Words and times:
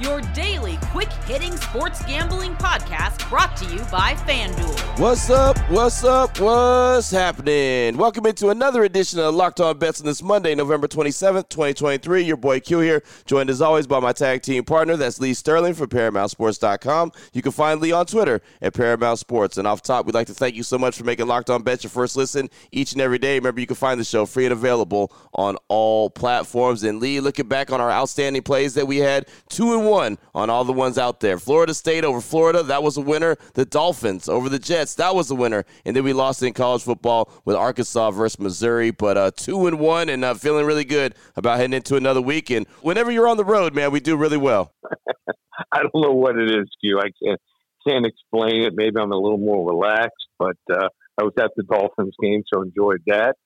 your 0.00 0.20
daily 0.32 0.78
quick 0.90 1.12
hitting 1.24 1.56
sports 1.56 2.04
gambling 2.04 2.54
podcast 2.56 3.28
brought 3.28 3.56
to 3.56 3.64
you 3.66 3.78
by 3.90 4.14
FanDuel. 4.26 4.98
What's 4.98 5.30
up? 5.30 5.58
What's 5.70 6.04
up? 6.04 6.38
What's 6.40 7.10
happening? 7.10 7.96
Welcome 7.96 8.26
into 8.26 8.50
another 8.50 8.84
edition 8.84 9.18
of 9.20 9.34
Locked 9.34 9.60
On 9.60 9.78
Bets 9.78 10.00
on 10.00 10.06
this 10.06 10.22
Monday, 10.22 10.54
November 10.54 10.88
27th, 10.88 11.48
2023. 11.48 12.22
Your 12.22 12.36
boy 12.36 12.60
Q 12.60 12.80
here, 12.80 13.02
joined 13.26 13.50
as 13.50 13.60
always 13.60 13.86
by 13.86 14.00
my 14.00 14.12
tag 14.12 14.42
team 14.42 14.64
partner. 14.64 14.96
That's 14.96 15.20
Lee 15.20 15.34
Sterling 15.34 15.74
from 15.74 15.88
ParamountSports.com. 15.88 17.12
You 17.32 17.42
can 17.42 17.52
find 17.52 17.80
Lee 17.80 17.92
on 17.92 18.06
Twitter 18.06 18.40
at 18.60 18.74
Paramount 18.74 19.18
Sports. 19.18 19.58
And 19.58 19.66
off 19.66 19.82
top, 19.82 20.06
we'd 20.06 20.14
like 20.14 20.26
to 20.28 20.34
thank 20.34 20.54
you 20.54 20.62
so 20.62 20.78
much 20.78 20.96
for 20.96 21.04
making 21.04 21.26
Locked 21.26 21.50
On 21.50 21.62
Bets 21.62 21.84
your 21.84 21.90
first 21.90 22.16
listen 22.16 22.48
each 22.72 22.92
and 22.92 23.00
every 23.00 23.18
day. 23.18 23.36
Remember, 23.36 23.60
you 23.60 23.66
can 23.66 23.76
find 23.76 24.00
the 24.00 24.04
show 24.04 24.26
free 24.26 24.46
and 24.46 24.52
available 24.52 25.12
on 25.34 25.56
all 25.68 26.10
platforms. 26.10 26.82
And 26.82 27.00
Lee, 27.00 27.20
looking 27.20 27.48
back 27.48 27.70
on 27.70 27.80
our 27.80 27.90
outstanding 27.90 28.42
plays 28.42 28.74
that 28.74 28.86
we 28.86 28.98
had, 28.98 29.26
two 29.48 29.72
and 29.72 29.83
one 29.84 30.18
on 30.34 30.50
all 30.50 30.64
the 30.64 30.72
ones 30.72 30.98
out 30.98 31.20
there. 31.20 31.38
Florida 31.38 31.74
State 31.74 32.04
over 32.04 32.20
Florida, 32.20 32.62
that 32.62 32.82
was 32.82 32.96
a 32.96 33.00
winner. 33.00 33.36
The 33.54 33.64
Dolphins 33.64 34.28
over 34.28 34.48
the 34.48 34.58
Jets, 34.58 34.94
that 34.96 35.14
was 35.14 35.30
a 35.30 35.34
winner. 35.34 35.64
And 35.84 35.94
then 35.94 36.04
we 36.04 36.12
lost 36.12 36.42
in 36.42 36.52
college 36.52 36.82
football 36.82 37.30
with 37.44 37.56
Arkansas 37.56 38.10
versus 38.12 38.38
Missouri, 38.38 38.90
but 38.90 39.16
uh, 39.16 39.30
two 39.36 39.66
and 39.66 39.78
one, 39.78 40.08
and 40.08 40.24
uh, 40.24 40.34
feeling 40.34 40.66
really 40.66 40.84
good 40.84 41.14
about 41.36 41.58
heading 41.58 41.74
into 41.74 41.96
another 41.96 42.20
week. 42.20 42.50
And 42.50 42.66
whenever 42.82 43.10
you're 43.10 43.28
on 43.28 43.36
the 43.36 43.44
road, 43.44 43.74
man, 43.74 43.90
we 43.90 44.00
do 44.00 44.16
really 44.16 44.38
well. 44.38 44.72
I 45.72 45.82
don't 45.82 45.94
know 45.94 46.12
what 46.12 46.36
it 46.36 46.50
is, 46.50 46.68
Q. 46.80 46.98
I 47.00 47.10
can't 47.22 47.40
can't 47.86 48.06
explain 48.06 48.62
it. 48.62 48.72
Maybe 48.74 48.96
I'm 48.98 49.12
a 49.12 49.16
little 49.16 49.38
more 49.38 49.68
relaxed, 49.70 50.26
but 50.38 50.56
uh, 50.72 50.88
I 51.18 51.22
was 51.22 51.34
at 51.38 51.50
the 51.56 51.62
Dolphins 51.64 52.14
game, 52.20 52.42
so 52.52 52.62
enjoyed 52.62 53.02
that. 53.06 53.36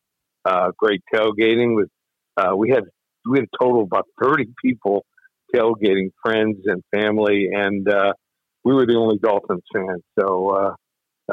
Uh, 0.45 0.70
great 0.78 1.02
tailgating 1.12 1.75
with 1.75 1.89
uh, 2.36 2.56
we 2.56 2.70
had 2.70 2.84
we 3.28 3.39
had 3.39 3.48
a 3.52 3.64
total 3.64 3.83
of 3.83 3.86
about 3.86 4.06
30 4.23 4.47
people 4.64 5.05
tailgating, 5.54 6.10
friends 6.24 6.58
and 6.66 6.82
family, 6.92 7.48
and 7.52 7.88
uh, 7.88 8.12
we 8.64 8.74
were 8.74 8.86
the 8.86 8.96
only 8.96 9.18
Dolphins 9.18 9.62
fans. 9.72 10.02
So 10.18 10.50
uh, 10.50 10.74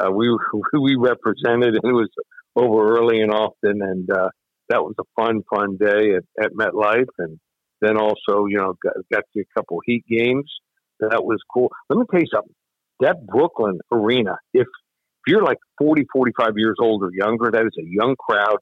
uh, 0.00 0.10
we 0.10 0.36
we 0.80 0.96
represented, 0.96 1.74
and 1.74 1.84
it 1.84 1.92
was 1.92 2.08
over 2.54 2.96
early 2.96 3.20
and 3.20 3.30
often, 3.30 3.82
and 3.82 4.10
uh, 4.10 4.30
that 4.68 4.82
was 4.82 4.94
a 4.98 5.04
fun, 5.14 5.42
fun 5.52 5.76
day 5.76 6.14
at, 6.14 6.44
at 6.44 6.52
MetLife, 6.52 7.06
and 7.18 7.38
then 7.80 7.96
also, 7.98 8.46
you 8.46 8.56
know, 8.56 8.74
got, 8.82 8.94
got 9.12 9.24
to 9.34 9.40
a 9.40 9.44
couple 9.54 9.80
Heat 9.84 10.04
games. 10.08 10.50
That 11.00 11.24
was 11.24 11.38
cool. 11.52 11.70
Let 11.90 11.98
me 11.98 12.04
tell 12.10 12.20
you 12.20 12.26
something. 12.32 12.54
That 13.00 13.26
Brooklyn 13.26 13.78
arena, 13.92 14.36
if, 14.54 14.62
if 14.62 15.26
you're 15.26 15.42
like 15.42 15.58
40, 15.78 16.06
45 16.10 16.52
years 16.56 16.76
old 16.80 17.02
or 17.02 17.10
younger, 17.12 17.50
that 17.50 17.66
is 17.66 17.76
a 17.78 17.84
young 17.86 18.16
crowd. 18.16 18.58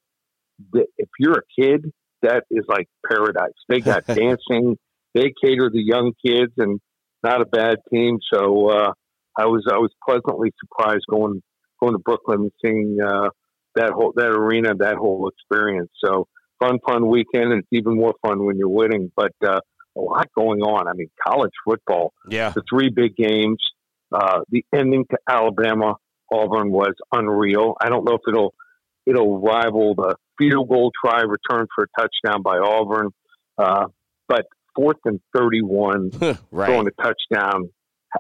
If 0.73 1.09
you're 1.21 1.39
a 1.39 1.63
kid, 1.63 1.93
that 2.23 2.45
is 2.51 2.65
like 2.67 2.89
paradise. 3.09 3.53
They 3.69 3.81
got 3.81 4.07
dancing. 4.07 4.77
They 5.15 5.33
cater 5.43 5.71
the 5.73 5.83
young 5.83 6.13
kids, 6.25 6.53
and 6.59 6.81
not 7.23 7.41
a 7.41 7.47
bad 7.47 7.79
team. 7.93 8.19
So 8.33 8.69
uh, 8.69 8.93
I 9.37 9.47
was 9.47 9.65
I 9.71 9.79
was 9.79 9.91
pleasantly 10.07 10.53
surprised 10.61 11.05
going 11.09 11.43
going 11.81 11.95
to 11.95 11.99
Brooklyn 11.99 12.43
and 12.43 12.53
seeing 12.65 12.99
uh, 13.05 13.29
that 13.75 13.91
whole 13.91 14.13
that 14.17 14.31
arena, 14.31 14.75
that 14.75 14.97
whole 14.97 15.29
experience. 15.29 15.91
So 16.05 16.27
fun, 16.61 16.79
fun 16.87 17.09
weekend, 17.09 17.53
and 17.53 17.61
it's 17.61 17.69
even 17.73 17.97
more 17.97 18.15
fun 18.27 18.45
when 18.45 18.57
you're 18.59 18.69
winning. 18.69 19.11
But 19.17 19.33
uh, 19.45 19.61
a 19.97 20.01
lot 20.01 20.29
going 20.37 20.61
on. 20.61 20.89
I 20.89 20.93
mean, 20.93 21.09
college 21.27 21.53
football. 21.65 22.13
Yeah. 22.29 22.51
The 22.51 22.63
three 22.69 22.91
big 22.91 23.17
games. 23.17 23.59
Uh, 24.13 24.41
the 24.51 24.65
ending 24.73 25.05
to 25.11 25.19
Alabama 25.29 25.97
Auburn 26.33 26.71
was 26.71 26.95
unreal. 27.13 27.75
I 27.81 27.89
don't 27.89 28.05
know 28.05 28.15
if 28.15 28.23
it'll 28.29 28.55
it'll 29.07 29.41
rival 29.41 29.95
the 29.95 30.17
field 30.39 30.69
goal 30.69 30.91
try 31.05 31.23
return 31.23 31.67
for 31.75 31.85
a 31.85 32.01
touchdown 32.01 32.43
by 32.43 32.59
Auburn, 32.59 33.11
uh, 33.59 33.87
but 34.29 34.47
fourth 34.75 34.99
and 35.05 35.21
thirty-one, 35.35 36.11
right. 36.21 36.67
throwing 36.67 36.87
a 36.87 37.03
touchdown. 37.03 37.71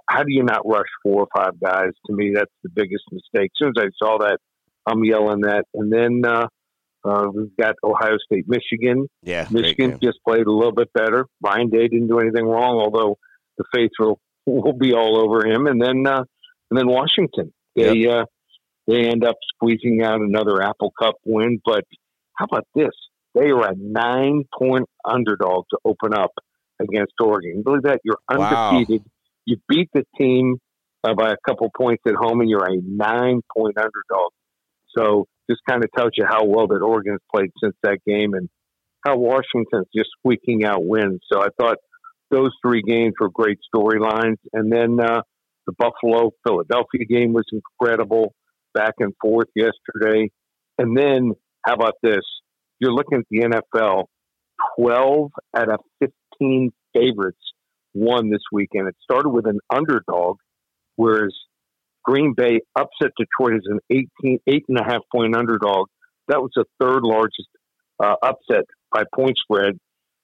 How 0.08 0.24
do 0.24 0.32
you 0.32 0.42
not 0.42 0.66
rush 0.66 0.88
four 1.02 1.22
or 1.22 1.28
five 1.34 1.60
guys? 1.60 1.90
To 2.06 2.12
me, 2.14 2.32
that's 2.34 2.50
the 2.62 2.70
biggest 2.70 3.04
mistake. 3.12 3.50
As 3.54 3.58
soon 3.58 3.72
as 3.76 3.84
I 3.84 3.88
saw 4.04 4.18
that, 4.18 4.38
I'm 4.86 5.04
yelling 5.04 5.42
that. 5.42 5.64
And 5.72 5.92
then 5.92 6.22
uh, 6.26 6.48
uh, 7.04 7.26
we've 7.32 7.56
got 7.56 7.76
Ohio 7.84 8.16
State, 8.24 8.46
Michigan. 8.48 9.08
Yeah, 9.22 9.46
Michigan 9.50 9.98
just 10.02 10.18
played 10.26 10.46
a 10.46 10.52
little 10.52 10.72
bit 10.72 10.92
better. 10.92 11.26
Ryan 11.42 11.70
Day 11.70 11.88
didn't 11.88 12.08
do 12.08 12.18
anything 12.18 12.44
wrong, 12.44 12.78
although 12.78 13.18
the 13.58 13.64
faithful 13.74 14.20
will 14.46 14.72
be 14.72 14.92
all 14.92 15.20
over 15.20 15.46
him. 15.46 15.66
And 15.66 15.80
then 15.80 16.06
uh, 16.06 16.24
and 16.70 16.78
then 16.78 16.88
Washington, 16.88 17.52
they 17.76 18.08
uh, 18.08 18.24
they 18.86 19.06
end 19.08 19.24
up 19.24 19.36
squeezing 19.54 20.02
out 20.02 20.20
another 20.20 20.62
Apple 20.62 20.92
Cup 20.98 21.14
win. 21.24 21.60
But 21.64 21.84
how 22.36 22.46
about 22.46 22.66
this? 22.74 22.92
They 23.34 23.50
are 23.50 23.70
a 23.70 23.74
nine 23.76 24.44
point 24.56 24.88
underdog 25.04 25.64
to 25.70 25.78
open 25.84 26.14
up 26.14 26.32
against 26.80 27.12
Oregon. 27.20 27.62
Believe 27.64 27.82
that? 27.82 28.00
You're 28.04 28.18
Wow. 28.30 28.68
undefeated. 28.70 29.04
You 29.46 29.56
beat 29.68 29.88
the 29.94 30.04
team 30.18 30.56
uh, 31.02 31.14
by 31.14 31.30
a 31.32 31.36
couple 31.46 31.70
points 31.76 32.02
at 32.06 32.14
home, 32.14 32.40
and 32.40 32.48
you're 32.48 32.64
a 32.64 32.76
nine 32.82 33.40
point 33.56 33.76
underdog. 33.76 34.32
So 34.96 35.26
just 35.50 35.60
kind 35.68 35.84
of 35.84 35.90
tells 35.96 36.12
you 36.16 36.24
how 36.26 36.44
well 36.44 36.66
that 36.68 36.80
Oregon's 36.82 37.20
played 37.34 37.50
since 37.62 37.74
that 37.82 37.98
game 38.06 38.32
and 38.34 38.48
how 39.04 39.18
Washington's 39.18 39.86
just 39.94 40.08
squeaking 40.18 40.64
out 40.64 40.78
wins. 40.84 41.20
So 41.30 41.40
I 41.42 41.48
thought 41.60 41.76
those 42.30 42.50
three 42.64 42.82
games 42.82 43.12
were 43.20 43.28
great 43.28 43.58
storylines. 43.74 44.36
And 44.54 44.72
then 44.72 44.98
uh, 44.98 45.20
the 45.66 45.72
Buffalo 45.78 46.30
Philadelphia 46.46 47.04
game 47.08 47.32
was 47.34 47.44
incredible, 47.52 48.34
back 48.72 48.94
and 49.00 49.12
forth 49.20 49.48
yesterday. 49.54 50.30
And 50.78 50.96
then 50.96 51.32
how 51.66 51.74
about 51.74 51.94
this? 52.02 52.22
You're 52.80 52.92
looking 52.94 53.18
at 53.18 53.24
the 53.30 53.40
NFL, 53.78 54.04
12 54.78 55.30
out 55.56 55.68
of 55.70 55.80
15 56.38 56.72
favorites 56.94 57.38
won 57.94 58.30
this 58.30 58.42
weekend. 58.52 58.88
It 58.88 58.96
started 59.02 59.30
with 59.30 59.46
an 59.46 59.60
underdog, 59.72 60.36
whereas 60.96 61.34
Green 62.04 62.34
Bay 62.36 62.60
upset 62.76 63.12
Detroit 63.18 63.54
as 63.54 63.62
an 63.66 63.80
18, 63.90 64.38
eight 64.46 64.64
and 64.68 64.78
a 64.78 64.84
half 64.84 65.02
point 65.10 65.34
underdog. 65.36 65.88
That 66.28 66.40
was 66.40 66.50
the 66.54 66.64
third 66.80 67.02
largest 67.02 67.48
uh, 68.02 68.16
upset 68.22 68.64
by 68.92 69.04
point 69.14 69.36
spread 69.42 69.78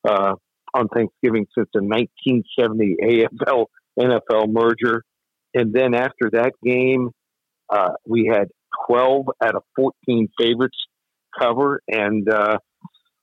uh, 0.07 0.35
on 0.75 0.89
Thanksgiving 0.89 1.47
since 1.57 1.69
the 1.73 1.83
1970 1.83 2.97
AFL 3.03 3.67
NFL 3.99 4.53
merger. 4.53 5.05
And 5.55 5.73
then 5.73 5.95
after 5.95 6.31
that 6.33 6.53
game, 6.65 7.11
uh, 7.69 7.91
we 8.07 8.31
had 8.33 8.49
12 8.89 9.27
out 9.43 9.57
of 9.57 9.63
14 9.77 10.29
favorites 10.39 10.77
cover. 11.41 11.81
And 11.89 12.29
uh, 12.33 12.59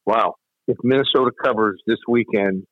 wow, 0.05 0.35
if 0.67 0.77
Minnesota 0.83 1.31
covers 1.43 1.81
this 1.87 1.99
weekend, 2.07 2.63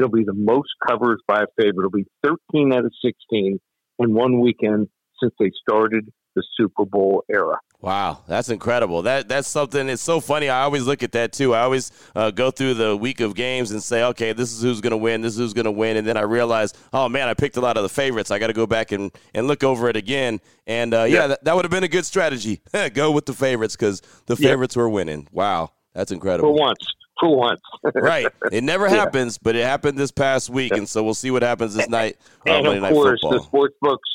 it'll 0.00 0.10
be 0.10 0.24
the 0.24 0.32
most 0.34 0.68
covers 0.88 1.20
by 1.28 1.42
a 1.42 1.46
favorite. 1.60 1.86
It'll 1.86 1.90
be 1.90 2.06
13 2.24 2.72
out 2.72 2.84
of 2.84 2.92
16 3.04 3.60
in 3.98 4.14
one 4.14 4.40
weekend 4.40 4.88
since 5.22 5.34
they 5.38 5.50
started 5.62 6.10
the 6.36 6.42
Super 6.56 6.84
Bowl 6.84 7.24
era. 7.30 7.56
Wow, 7.82 8.20
that's 8.28 8.50
incredible. 8.50 9.02
That 9.02 9.26
that's 9.28 9.48
something. 9.48 9.88
It's 9.88 10.02
so 10.02 10.20
funny. 10.20 10.50
I 10.50 10.62
always 10.64 10.84
look 10.86 11.02
at 11.02 11.12
that 11.12 11.32
too. 11.32 11.54
I 11.54 11.60
always 11.62 11.90
uh, 12.14 12.30
go 12.30 12.50
through 12.50 12.74
the 12.74 12.94
week 12.94 13.20
of 13.20 13.34
games 13.34 13.70
and 13.70 13.82
say, 13.82 14.04
okay, 14.04 14.32
this 14.34 14.52
is 14.52 14.62
who's 14.62 14.82
going 14.82 14.90
to 14.90 14.98
win. 14.98 15.22
This 15.22 15.32
is 15.32 15.38
who's 15.38 15.54
going 15.54 15.64
to 15.64 15.70
win. 15.72 15.96
And 15.96 16.06
then 16.06 16.18
I 16.18 16.22
realize, 16.22 16.74
oh 16.92 17.08
man, 17.08 17.26
I 17.28 17.34
picked 17.34 17.56
a 17.56 17.60
lot 17.62 17.78
of 17.78 17.82
the 17.82 17.88
favorites. 17.88 18.30
I 18.30 18.38
got 18.38 18.48
to 18.48 18.52
go 18.52 18.66
back 18.66 18.92
and, 18.92 19.10
and 19.34 19.46
look 19.48 19.64
over 19.64 19.88
it 19.88 19.96
again. 19.96 20.40
And 20.66 20.92
uh, 20.92 21.04
yeah, 21.04 21.20
Yeah. 21.20 21.26
that, 21.28 21.44
that 21.44 21.56
would 21.56 21.64
have 21.64 21.70
been 21.72 21.84
a 21.84 21.88
good 21.88 22.04
strategy. 22.04 22.60
go 22.94 23.10
with 23.12 23.24
the 23.24 23.32
favorites 23.32 23.76
because 23.76 24.02
the 24.26 24.36
Yeah. 24.38 24.50
favorites 24.50 24.76
were 24.76 24.88
winning. 24.88 25.26
Wow, 25.32 25.70
that's 25.94 26.12
incredible. 26.12 26.50
For 26.54 26.60
once. 26.60 26.78
For 27.20 27.36
once. 27.36 27.60
right. 27.94 28.26
It 28.50 28.64
never 28.64 28.88
Yeah. 28.88 28.96
happens, 28.96 29.36
but 29.38 29.54
it 29.54 29.64
happened 29.64 29.98
this 29.98 30.10
past 30.10 30.48
week, 30.50 30.72
and 30.72 30.88
so 30.88 31.02
we'll 31.04 31.14
see 31.14 31.30
what 31.30 31.42
happens 31.42 31.74
this 31.74 31.88
night. 31.88 32.16
and 32.46 32.66
of 32.66 32.92
course, 32.92 33.20
the 33.22 33.40
sports 33.40 33.74
books, 33.82 34.08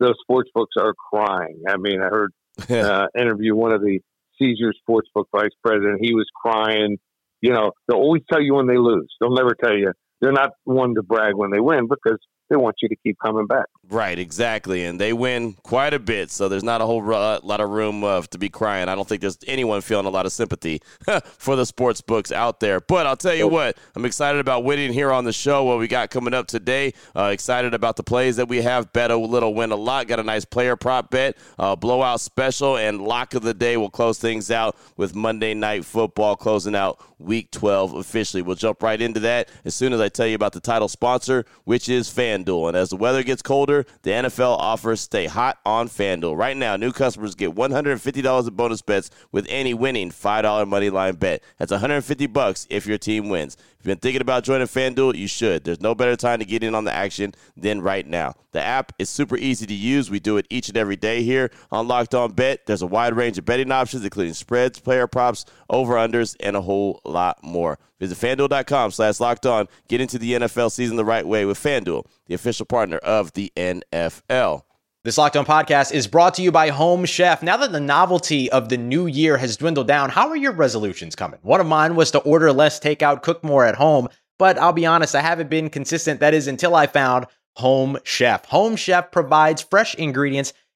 the 0.00 0.14
sports 0.22 0.50
books 0.54 0.72
are 0.78 0.92
crying. 0.94 1.62
I 1.68 1.76
mean, 1.76 2.00
I 2.00 2.06
heard 2.08 2.32
uh, 2.70 3.06
interview 3.16 3.54
one 3.54 3.72
of 3.72 3.80
the 3.80 4.00
Caesar 4.38 4.72
Sportsbook 4.88 5.24
vice 5.32 5.50
president. 5.64 5.98
He 6.02 6.14
was 6.14 6.26
crying. 6.34 6.98
You 7.40 7.52
know, 7.52 7.70
they'll 7.86 7.98
always 7.98 8.22
tell 8.30 8.42
you 8.42 8.54
when 8.54 8.66
they 8.66 8.76
lose. 8.78 9.08
They'll 9.20 9.34
never 9.34 9.54
tell 9.62 9.76
you. 9.76 9.92
They're 10.20 10.32
not 10.32 10.50
one 10.64 10.94
to 10.96 11.02
brag 11.02 11.34
when 11.36 11.50
they 11.52 11.60
win 11.60 11.86
because 11.88 12.18
they 12.48 12.56
want 12.56 12.76
you 12.82 12.88
to 12.88 12.96
keep 12.96 13.18
coming 13.18 13.46
back. 13.46 13.66
Right, 13.90 14.18
exactly. 14.18 14.84
And 14.84 15.00
they 15.00 15.12
win 15.12 15.54
quite 15.62 15.94
a 15.94 15.98
bit, 15.98 16.30
so 16.30 16.48
there's 16.48 16.64
not 16.64 16.80
a 16.80 16.86
whole 16.86 17.02
uh, 17.12 17.40
lot 17.42 17.60
of 17.60 17.70
room 17.70 18.04
uh, 18.04 18.22
to 18.22 18.38
be 18.38 18.48
crying. 18.48 18.88
I 18.88 18.94
don't 18.94 19.08
think 19.08 19.20
there's 19.20 19.38
anyone 19.46 19.80
feeling 19.80 20.06
a 20.06 20.10
lot 20.10 20.26
of 20.26 20.32
sympathy 20.32 20.82
for 21.38 21.56
the 21.56 21.64
sports 21.64 22.00
books 22.00 22.30
out 22.30 22.60
there. 22.60 22.80
But 22.80 23.06
I'll 23.06 23.16
tell 23.16 23.34
you 23.34 23.48
what, 23.48 23.78
I'm 23.94 24.04
excited 24.04 24.40
about 24.40 24.64
winning 24.64 24.92
here 24.92 25.10
on 25.10 25.24
the 25.24 25.32
show. 25.32 25.64
What 25.64 25.78
we 25.78 25.88
got 25.88 26.10
coming 26.10 26.34
up 26.34 26.46
today. 26.46 26.92
Uh, 27.16 27.30
excited 27.32 27.72
about 27.72 27.96
the 27.96 28.02
plays 28.02 28.36
that 28.36 28.48
we 28.48 28.62
have. 28.62 28.92
Bet 28.92 29.10
a 29.10 29.16
little, 29.16 29.54
win 29.54 29.72
a 29.72 29.76
lot. 29.76 30.06
Got 30.06 30.20
a 30.20 30.24
nice 30.24 30.44
player 30.44 30.76
prop 30.76 31.10
bet, 31.10 31.36
uh, 31.58 31.76
blowout 31.76 32.20
special, 32.20 32.76
and 32.76 33.00
lock 33.00 33.34
of 33.34 33.42
the 33.42 33.54
day. 33.54 33.76
We'll 33.76 33.90
close 33.90 34.18
things 34.18 34.50
out 34.50 34.76
with 34.96 35.14
Monday 35.14 35.54
Night 35.54 35.84
Football 35.84 36.36
closing 36.36 36.74
out 36.74 37.02
Week 37.18 37.50
12 37.50 37.94
officially. 37.94 38.42
We'll 38.42 38.56
jump 38.56 38.82
right 38.82 39.00
into 39.00 39.20
that 39.20 39.48
as 39.64 39.74
soon 39.74 39.92
as 39.92 40.00
I 40.00 40.08
tell 40.08 40.26
you 40.26 40.36
about 40.36 40.52
the 40.52 40.60
title 40.60 40.88
sponsor, 40.88 41.44
which 41.64 41.88
is 41.88 42.08
FanDuel. 42.44 42.68
And 42.68 42.76
as 42.76 42.90
the 42.90 42.96
weather 42.96 43.22
gets 43.22 43.42
colder, 43.42 43.86
the 44.02 44.10
NFL 44.10 44.56
offers 44.58 45.00
stay 45.00 45.26
hot 45.26 45.58
on 45.64 45.88
FanDuel. 45.88 46.36
Right 46.36 46.56
now, 46.56 46.76
new 46.76 46.92
customers 46.92 47.34
get 47.34 47.54
$150 47.54 48.48
in 48.48 48.54
bonus 48.54 48.82
bets 48.82 49.10
with 49.32 49.46
any 49.48 49.74
winning 49.74 50.10
$5 50.10 50.68
money 50.68 50.90
line 50.90 51.16
bet. 51.16 51.42
That's 51.58 51.72
150 51.72 52.26
bucks 52.28 52.66
if 52.70 52.86
your 52.86 52.98
team 52.98 53.28
wins. 53.28 53.56
If 53.56 53.86
you've 53.86 53.92
been 53.92 53.98
thinking 53.98 54.22
about 54.22 54.44
joining 54.44 54.66
FanDuel, 54.66 55.16
you 55.16 55.28
should. 55.28 55.64
There's 55.64 55.80
no 55.80 55.94
better 55.94 56.16
time 56.16 56.40
to 56.40 56.44
get 56.44 56.62
in 56.62 56.74
on 56.74 56.84
the 56.84 56.92
action 56.92 57.34
than 57.56 57.80
right 57.80 58.06
now. 58.06 58.34
The 58.52 58.62
app 58.62 58.92
is 58.98 59.10
super 59.10 59.36
easy 59.36 59.66
to 59.66 59.74
use. 59.74 60.10
We 60.10 60.20
do 60.20 60.36
it 60.36 60.46
each 60.50 60.68
and 60.68 60.76
every 60.76 60.96
day 60.96 61.22
here 61.22 61.50
on 61.70 61.86
Locked 61.86 62.14
On 62.14 62.32
Bet. 62.32 62.66
There's 62.66 62.82
a 62.82 62.86
wide 62.86 63.14
range 63.14 63.38
of 63.38 63.44
betting 63.44 63.70
options, 63.70 64.02
including 64.02 64.34
spreads, 64.34 64.80
player 64.80 65.06
props, 65.06 65.44
over-unders, 65.70 66.34
and 66.40 66.56
a 66.56 66.62
whole 66.62 67.00
lot 67.04 67.44
more. 67.44 67.78
Visit 68.00 68.18
FanDuel.com 68.18 68.90
slash 68.90 69.20
locked 69.20 69.46
on. 69.46 69.68
Get 69.88 70.00
into 70.00 70.18
the 70.18 70.34
NFL 70.34 70.70
season 70.72 70.96
the 70.96 71.04
right 71.04 71.26
way 71.26 71.44
with 71.44 71.58
FanDuel, 71.58 72.06
the 72.26 72.34
official 72.34 72.66
partner 72.66 72.98
of 72.98 73.32
the 73.32 73.52
NFL. 73.56 74.62
This 75.04 75.16
Locked 75.16 75.36
On 75.36 75.46
podcast 75.46 75.92
is 75.92 76.06
brought 76.06 76.34
to 76.34 76.42
you 76.42 76.52
by 76.52 76.68
Home 76.68 77.04
Chef. 77.04 77.42
Now 77.42 77.56
that 77.56 77.72
the 77.72 77.80
novelty 77.80 78.50
of 78.50 78.68
the 78.68 78.76
new 78.76 79.06
year 79.06 79.38
has 79.38 79.56
dwindled 79.56 79.86
down, 79.86 80.10
how 80.10 80.28
are 80.28 80.36
your 80.36 80.52
resolutions 80.52 81.14
coming? 81.14 81.38
One 81.42 81.60
of 81.60 81.66
mine 81.66 81.94
was 81.94 82.10
to 82.10 82.18
order 82.18 82.52
less 82.52 82.78
takeout, 82.80 83.22
cook 83.22 83.42
more 83.42 83.64
at 83.64 83.76
home, 83.76 84.08
but 84.38 84.58
I'll 84.58 84.72
be 84.72 84.86
honest, 84.86 85.14
I 85.14 85.20
haven't 85.20 85.50
been 85.50 85.70
consistent. 85.70 86.20
That 86.20 86.34
is 86.34 86.46
until 86.46 86.74
I 86.74 86.88
found 86.88 87.26
Home 87.56 87.96
Chef. 88.04 88.44
Home 88.46 88.76
Chef 88.76 89.10
provides 89.10 89.62
fresh 89.62 89.94
ingredients 89.94 90.52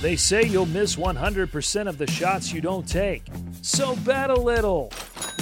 They 0.00 0.14
say 0.14 0.44
you'll 0.44 0.66
miss 0.66 0.94
100% 0.94 1.88
of 1.88 1.98
the 1.98 2.06
shots 2.06 2.52
you 2.52 2.60
don't 2.60 2.88
take. 2.88 3.24
So 3.62 3.96
bet 3.96 4.30
a 4.30 4.34
little, 4.34 4.92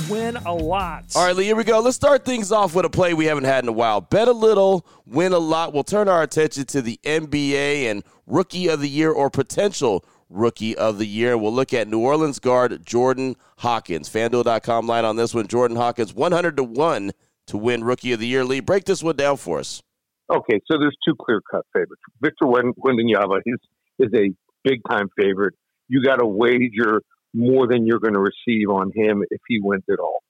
win 0.08 0.36
a 0.36 0.54
lot. 0.54 1.04
All 1.14 1.26
right, 1.26 1.36
Lee, 1.36 1.44
here 1.44 1.56
we 1.56 1.64
go. 1.64 1.80
Let's 1.80 1.96
start 1.96 2.24
things 2.24 2.50
off 2.50 2.74
with 2.74 2.86
a 2.86 2.90
play 2.90 3.12
we 3.12 3.26
haven't 3.26 3.44
had 3.44 3.64
in 3.64 3.68
a 3.68 3.72
while. 3.72 4.00
Bet 4.00 4.28
a 4.28 4.32
little, 4.32 4.86
win 5.04 5.34
a 5.34 5.38
lot. 5.38 5.74
We'll 5.74 5.84
turn 5.84 6.08
our 6.08 6.22
attention 6.22 6.64
to 6.66 6.80
the 6.80 6.98
NBA 7.04 7.90
and 7.90 8.02
Rookie 8.26 8.68
of 8.68 8.80
the 8.80 8.88
Year 8.88 9.12
or 9.12 9.28
potential 9.28 10.02
Rookie 10.30 10.74
of 10.74 10.96
the 10.96 11.06
Year. 11.06 11.36
We'll 11.36 11.52
look 11.52 11.74
at 11.74 11.86
New 11.86 12.00
Orleans 12.00 12.38
guard 12.38 12.84
Jordan 12.86 13.36
Hawkins. 13.58 14.08
FanDuel.com 14.08 14.86
line 14.86 15.04
on 15.04 15.16
this 15.16 15.34
one. 15.34 15.48
Jordan 15.48 15.76
Hawkins, 15.76 16.14
100 16.14 16.56
to 16.56 16.64
1 16.64 17.12
to 17.48 17.58
win 17.58 17.84
Rookie 17.84 18.12
of 18.12 18.20
the 18.20 18.26
Year. 18.26 18.42
Lee, 18.42 18.60
break 18.60 18.84
this 18.84 19.02
one 19.02 19.16
down 19.16 19.36
for 19.36 19.58
us. 19.58 19.82
Okay, 20.30 20.62
so 20.66 20.78
there's 20.78 20.96
two 21.06 21.14
clear 21.14 21.42
cut 21.48 21.66
favorites. 21.74 22.02
Victor 22.22 22.46
Wembanyama 22.46 23.42
is, 23.44 23.60
is 23.98 24.08
a 24.14 24.34
big 24.66 24.80
time 24.90 25.08
favorite. 25.16 25.54
You 25.88 26.02
got 26.02 26.16
to 26.16 26.26
wager 26.26 27.00
more 27.32 27.66
than 27.68 27.86
you're 27.86 28.00
going 28.00 28.14
to 28.14 28.20
receive 28.20 28.68
on 28.70 28.90
him 28.94 29.22
if 29.30 29.40
he 29.48 29.60
wins 29.60 29.84
it 29.88 30.00
all. 30.00 30.22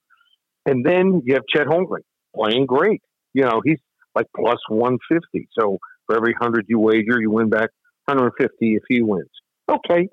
And 0.67 0.85
then 0.85 1.23
you 1.25 1.35
have 1.35 1.45
Chet 1.49 1.67
Holmgren 1.67 2.03
playing 2.35 2.67
great. 2.67 3.01
You 3.33 3.45
know, 3.45 3.61
he's 3.65 3.79
like 4.15 4.27
plus 4.37 4.59
150. 4.69 5.49
So 5.59 5.79
for 6.07 6.17
every 6.17 6.35
100 6.39 6.67
you 6.69 6.79
wager, 6.79 7.21
you 7.21 7.31
win 7.31 7.49
back 7.49 7.71
150 8.07 8.75
if 8.75 8.83
he 8.89 9.03
wins 9.03 9.31
okay, 9.69 10.09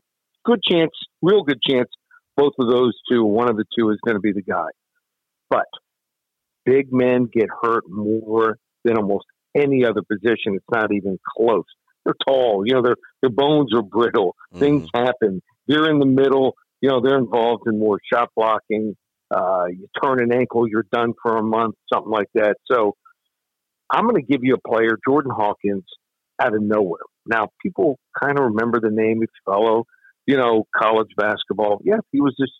good 0.45 0.61
chance, 0.63 0.91
real 1.21 1.43
good 1.43 1.61
chance. 1.61 1.89
Both 2.35 2.53
of 2.59 2.67
those 2.67 2.93
two, 3.09 3.23
one 3.23 3.49
of 3.49 3.57
the 3.57 3.65
two 3.77 3.91
is 3.91 3.99
going 4.05 4.15
to 4.15 4.21
be 4.21 4.31
the 4.31 4.41
guy. 4.41 4.67
But 5.49 5.67
big 6.65 6.91
men 6.91 7.29
get 7.31 7.47
hurt 7.61 7.83
more 7.87 8.57
than 8.83 8.97
almost 8.97 9.25
any 9.55 9.85
other 9.85 10.01
position. 10.01 10.55
It's 10.55 10.65
not 10.71 10.91
even 10.91 11.19
close. 11.37 11.65
They're 12.05 12.15
tall, 12.27 12.63
you 12.65 12.73
know, 12.73 12.81
their 12.81 12.95
their 13.21 13.29
bones 13.29 13.73
are 13.73 13.81
brittle. 13.81 14.35
Mm-hmm. 14.51 14.59
Things 14.59 14.89
happen. 14.93 15.41
They're 15.67 15.89
in 15.89 15.99
the 15.99 16.05
middle, 16.05 16.55
you 16.81 16.89
know, 16.89 17.01
they're 17.01 17.17
involved 17.17 17.63
in 17.67 17.79
more 17.79 17.99
shot 18.11 18.29
blocking. 18.35 18.95
Uh, 19.33 19.65
you 19.67 19.87
turn 20.03 20.21
an 20.21 20.33
ankle, 20.33 20.67
you're 20.67 20.85
done 20.91 21.13
for 21.21 21.37
a 21.37 21.43
month, 21.43 21.75
something 21.91 22.11
like 22.11 22.27
that. 22.35 22.55
So 22.69 22.95
I'm 23.91 24.03
going 24.03 24.21
to 24.21 24.27
give 24.27 24.41
you 24.43 24.55
a 24.55 24.67
player, 24.69 24.97
Jordan 25.07 25.31
Hawkins, 25.35 25.85
out 26.41 26.53
of 26.53 26.61
nowhere. 26.61 27.01
Now, 27.25 27.47
people 27.61 27.99
kind 28.21 28.37
of 28.37 28.45
remember 28.45 28.79
the 28.79 28.89
name. 28.91 29.23
If 29.23 29.29
you 29.29 29.53
follow, 29.53 29.85
you 30.25 30.37
know, 30.37 30.65
college 30.75 31.09
basketball. 31.17 31.79
Yeah, 31.83 31.97
he 32.11 32.21
was 32.21 32.35
just 32.39 32.51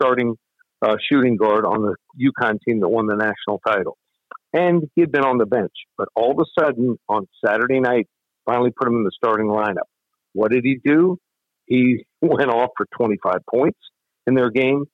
starting 0.00 0.36
uh, 0.82 0.96
shooting 1.10 1.36
guard 1.36 1.64
on 1.64 1.82
the 1.82 1.96
UConn 2.18 2.58
team 2.66 2.80
that 2.80 2.88
won 2.88 3.06
the 3.06 3.16
national 3.16 3.60
title. 3.66 3.96
And 4.52 4.88
he 4.94 5.02
had 5.02 5.12
been 5.12 5.24
on 5.24 5.38
the 5.38 5.46
bench. 5.46 5.72
But 5.98 6.08
all 6.14 6.32
of 6.32 6.38
a 6.38 6.62
sudden, 6.62 6.98
on 7.08 7.26
Saturday 7.44 7.80
night, 7.80 8.08
finally 8.46 8.70
put 8.70 8.88
him 8.88 8.94
in 8.94 9.04
the 9.04 9.12
starting 9.14 9.48
lineup. 9.48 9.88
What 10.32 10.52
did 10.52 10.64
he 10.64 10.78
do? 10.84 11.18
He 11.66 12.06
went 12.22 12.50
off 12.50 12.70
for 12.76 12.86
25 12.96 13.34
points 13.52 13.78
in 14.26 14.34
their 14.34 14.50
game, 14.50 14.84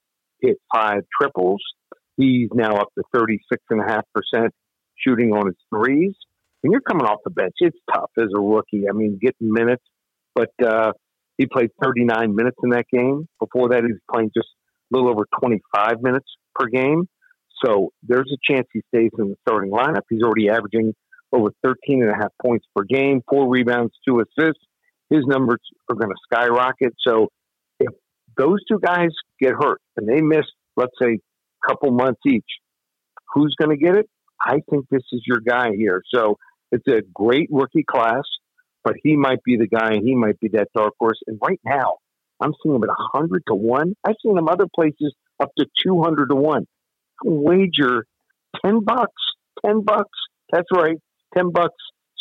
hit 0.41 0.57
five 0.75 1.03
triples. 1.21 1.63
He's 2.17 2.49
now 2.53 2.77
up 2.77 2.89
to 2.97 3.05
36.5% 3.15 4.49
shooting 4.97 5.33
on 5.33 5.47
his 5.47 5.57
threes 5.71 6.15
when 6.63 6.71
you're 6.71 6.81
coming 6.81 7.07
off 7.07 7.19
the 7.25 7.31
bench, 7.31 7.55
it's 7.59 7.77
tough 7.93 8.11
as 8.19 8.29
a 8.35 8.41
rookie. 8.41 8.85
I 8.89 8.93
mean, 8.93 9.19
getting 9.21 9.53
minutes, 9.53 9.83
but 10.35 10.51
uh, 10.65 10.93
he 11.37 11.47
played 11.47 11.71
39 11.83 12.35
minutes 12.35 12.57
in 12.63 12.71
that 12.71 12.87
game. 12.93 13.29
Before 13.41 13.69
that, 13.71 13.83
he 13.85 13.93
was 13.93 14.01
playing 14.11 14.31
just 14.35 14.49
a 14.93 14.97
little 14.97 15.11
over 15.11 15.27
25 15.41 16.03
minutes 16.03 16.27
per 16.55 16.67
game. 16.67 17.09
So 17.65 17.91
there's 18.03 18.33
a 18.33 18.53
chance 18.53 18.67
he 18.73 18.83
stays 18.95 19.11
in 19.19 19.31
the 19.31 19.37
starting 19.47 19.71
lineup. 19.71 20.03
He's 20.09 20.23
already 20.23 20.49
averaging 20.49 20.95
over 21.33 21.51
13 21.65 22.03
and 22.03 22.11
a 22.11 22.15
half 22.15 22.33
points 22.41 22.67
per 22.75 22.85
game, 22.85 23.23
four 23.29 23.49
rebounds, 23.49 23.93
two 24.07 24.21
assists. 24.21 24.63
His 25.11 25.25
numbers 25.27 25.61
are 25.91 25.97
going 25.97 26.11
to 26.11 26.17
skyrocket. 26.25 26.95
So 27.07 27.29
if 27.81 27.93
those 28.37 28.59
two 28.71 28.79
guys 28.79 29.11
get 29.41 29.53
hurt 29.53 29.81
and 29.97 30.09
they 30.09 30.21
miss, 30.21 30.47
let's 30.77 30.93
say, 31.01 31.19
a 31.19 31.69
couple 31.69 31.91
months 31.91 32.21
each, 32.27 32.45
who's 33.35 33.55
going 33.59 33.77
to 33.77 33.83
get 33.83 33.97
it? 33.97 34.09
I 34.45 34.61
think 34.71 34.87
this 34.91 35.03
is 35.13 35.23
your 35.27 35.41
guy 35.41 35.71
here. 35.77 36.03
So 36.13 36.37
it's 36.71 36.87
a 36.89 37.03
great 37.15 37.49
rookie 37.51 37.85
class, 37.89 38.25
but 38.85 38.95
he 39.03 39.17
might 39.17 39.43
be 39.45 39.57
the 39.57 39.69
guy 39.69 39.93
and 39.93 40.07
he 40.07 40.15
might 40.15 40.41
be 40.41 40.49
that 40.55 40.69
dark 40.75 40.95
horse. 40.99 41.21
And 41.27 41.39
right 41.47 41.61
now, 41.65 41.99
I'm 42.41 42.53
seeing 42.63 42.75
him 42.75 42.83
at 42.83 42.89
100 42.89 43.45
to 43.49 43.55
1. 43.55 43.95
I've 44.05 44.15
seen 44.23 44.37
him 44.37 44.49
other 44.49 44.67
places 44.75 45.15
up 45.41 45.51
to 45.59 45.67
200 45.87 46.31
to 46.31 46.35
1. 46.35 46.67
Wager 47.25 48.05
10 48.65 48.81
bucks. 48.85 49.23
10 49.65 49.83
bucks. 49.83 50.19
That's 50.53 50.69
right. 50.75 50.97
10 51.37 51.51
bucks. 51.53 51.75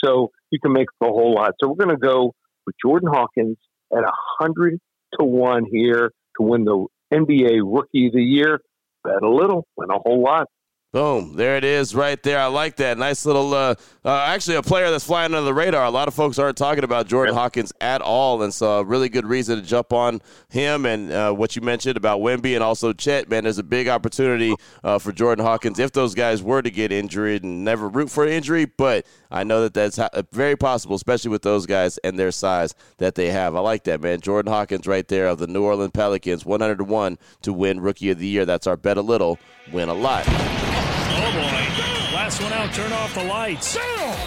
So 0.04 0.32
you 0.52 0.60
can 0.60 0.74
make 0.74 0.88
a 1.02 1.06
whole 1.06 1.34
lot. 1.36 1.54
So 1.60 1.70
we're 1.70 1.84
going 1.86 1.96
to 1.96 1.98
go 1.98 2.34
with 2.66 2.76
Jordan 2.84 3.10
Hawkins 3.12 3.58
at 3.92 4.04
100 4.04 4.80
to 5.20 5.26
1 5.26 5.66
here 5.72 6.12
to 6.38 6.44
win 6.44 6.64
the 6.64 6.86
NBA 7.14 7.62
Rookie 7.64 8.08
of 8.08 8.14
the 8.14 8.24
Year. 8.24 8.62
Bet 9.04 9.24
a 9.24 9.30
little, 9.30 9.68
win 9.78 9.90
a 9.90 10.00
whole 10.00 10.24
lot. 10.24 10.48
Boom. 10.94 11.38
There 11.38 11.56
it 11.56 11.64
is 11.64 11.96
right 11.96 12.22
there. 12.22 12.38
I 12.38 12.48
like 12.48 12.76
that. 12.76 12.98
Nice 12.98 13.26
little, 13.26 13.54
uh, 13.54 13.76
uh, 14.04 14.26
actually, 14.28 14.58
a 14.58 14.62
player 14.62 14.92
that's 14.92 15.06
flying 15.06 15.34
under 15.34 15.46
the 15.46 15.54
radar. 15.54 15.86
A 15.86 15.90
lot 15.90 16.10
of 16.10 16.14
folks 16.14 16.38
aren't 16.38 16.58
talking 16.58 16.84
about 16.84 17.08
Jordan 17.08 17.34
Hawkins 17.34 17.72
at 17.80 18.02
all. 18.02 18.44
And 18.44 18.54
so, 18.54 18.80
a 18.80 18.84
really 18.84 19.08
good 19.08 19.26
reason 19.26 19.56
to 19.58 19.66
jump 19.66 19.94
on 19.94 20.20
him 20.50 20.86
and 20.86 21.10
uh, 21.10 21.32
what 21.32 21.56
you 21.56 21.62
mentioned 21.62 21.96
about 21.96 22.20
Wemby 22.20 22.56
and 22.56 22.64
also 22.64 22.92
Chet. 22.92 23.30
Man, 23.30 23.44
there's 23.44 23.58
a 23.58 23.64
big 23.64 23.88
opportunity 23.88 24.54
uh, 24.84 25.00
for 25.00 25.14
Jordan 25.14 25.46
Hawkins 25.46 25.80
if 25.80 25.94
those 25.94 26.14
guys 26.14 26.44
were 26.44 26.62
to 26.62 26.70
get 26.70 26.92
injured 26.92 27.46
and 27.46 27.64
never 27.64 27.88
root 27.88 28.10
for 28.10 28.28
injury. 28.28 28.66
But 28.66 29.06
I 29.32 29.46
know 29.46 29.62
that 29.62 29.74
that's 29.74 29.98
very 30.34 30.58
possible, 30.58 30.98
especially 30.98 31.32
with 31.32 31.44
those 31.44 31.66
guys 31.66 32.00
and 32.00 32.20
their 32.20 32.32
size 32.32 32.76
that 32.98 33.16
they 33.16 33.30
have. 33.30 33.56
I 33.56 33.62
like 33.62 33.86
that, 33.86 34.02
man. 34.02 34.20
Jordan 34.20 34.52
Hawkins 34.52 34.86
right 34.88 35.08
there 35.08 35.28
of 35.28 35.40
the 35.40 35.48
New 35.48 35.64
Orleans 35.64 35.92
Pelicans, 35.94 36.46
101 36.46 37.18
to 37.44 37.54
win 37.54 37.80
Rookie 37.80 38.10
of 38.10 38.20
the 38.20 38.28
Year. 38.28 38.46
That's 38.46 38.68
our 38.68 38.76
bet 38.76 38.98
a 38.98 39.02
little, 39.02 39.40
win 39.72 39.88
a 39.88 39.94
lot. 39.94 40.28
Oh 41.14 41.32
boy. 41.34 41.92
Last 42.14 42.44
one 42.44 42.54
out, 42.54 42.74
turn 42.74 42.92
off 42.94 43.14
the 43.14 43.24
lights. 43.24 43.78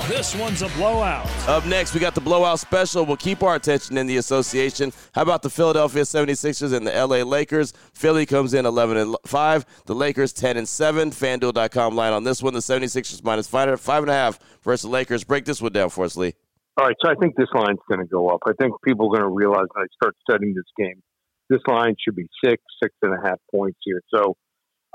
This 0.09 0.35
one's 0.35 0.63
a 0.63 0.69
blowout. 0.71 1.27
Up 1.49 1.65
next, 1.65 1.95
we 1.95 2.01
got 2.01 2.15
the 2.15 2.21
blowout 2.21 2.59
special. 2.59 3.07
We'll 3.07 3.17
keep 3.17 3.43
our 3.43 3.55
attention 3.55 3.97
in 3.97 4.07
the 4.07 4.17
association. 4.19 4.93
How 5.15 5.23
about 5.23 5.43
the 5.43 5.49
Philadelphia 5.49 6.03
76ers 6.03 6.75
and 6.75 6.87
the 6.87 6.93
LA 6.93 7.23
Lakers? 7.23 7.73
Philly 7.95 8.27
comes 8.27 8.53
in 8.53 8.67
11 8.67 8.97
and 8.97 9.17
5. 9.27 9.85
The 9.87 9.95
Lakers 9.95 10.33
10 10.33 10.57
and 10.57 10.69
7. 10.69 11.11
FanDuel.com 11.11 11.95
line 11.95 12.13
on 12.13 12.25
this 12.25 12.43
one. 12.43 12.53
The 12.53 12.61
76ers 12.61 13.23
minus 13.25 13.47
5, 13.47 13.81
five 13.81 14.03
and 14.03 14.11
a 14.11 14.15
half 14.15 14.39
versus 14.63 14.83
the 14.83 14.89
Lakers. 14.89 15.25
Break 15.25 15.45
this 15.45 15.63
one 15.63 15.73
down 15.73 15.89
for 15.89 16.05
us, 16.05 16.17
Lee. 16.17 16.35
All 16.77 16.87
right, 16.87 16.97
so 17.05 17.11
I 17.11 17.15
think 17.15 17.37
this 17.37 17.49
line's 17.55 17.79
going 17.89 18.01
to 18.01 18.07
go 18.07 18.29
up. 18.29 18.41
I 18.47 18.53
think 18.61 18.75
people 18.85 19.07
are 19.07 19.19
going 19.19 19.31
to 19.31 19.35
realize 19.35 19.67
when 19.73 19.85
I 19.85 19.87
start 19.95 20.17
studying 20.29 20.55
this 20.55 20.65
game, 20.77 21.01
this 21.49 21.61
line 21.69 21.95
should 22.05 22.17
be 22.17 22.27
six, 22.45 22.63
six 22.83 22.95
and 23.03 23.15
a 23.15 23.27
half 23.27 23.39
points 23.55 23.79
here. 23.85 24.01
So 24.13 24.37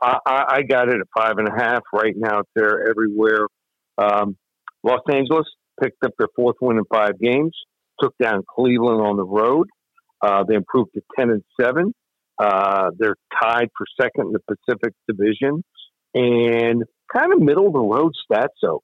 I, 0.02 0.44
I 0.50 0.62
got 0.62 0.88
it 0.88 0.96
at 0.96 1.08
five 1.16 1.38
and 1.38 1.48
a 1.48 1.52
half. 1.52 1.82
Right 1.94 2.14
now, 2.16 2.40
it's 2.40 2.50
there 2.56 2.90
everywhere. 2.90 3.48
Um, 3.98 4.38
Los 4.84 5.02
Angeles 5.12 5.46
picked 5.82 6.04
up 6.04 6.12
their 6.18 6.30
fourth 6.36 6.56
win 6.62 6.78
in 6.78 6.86
five 6.92 7.20
games, 7.20 7.56
took 8.00 8.14
down 8.22 8.44
Cleveland 8.56 9.02
on 9.02 9.18
the 9.18 9.26
road. 9.26 9.68
Uh, 10.22 10.44
they 10.48 10.56
improved 10.56 10.92
to 10.94 11.02
10 11.18 11.30
and 11.30 11.44
7. 11.60 11.94
Uh, 12.38 12.92
they're 12.98 13.16
tied 13.42 13.70
for 13.78 13.86
second 14.00 14.28
in 14.28 14.34
the 14.34 14.56
Pacific 14.56 14.94
Division 15.08 15.64
and 16.14 16.84
kind 17.14 17.34
of 17.34 17.40
middle 17.40 17.68
of 17.68 17.74
the 17.74 17.80
road 17.80 18.14
stats. 18.30 18.48
So 18.60 18.82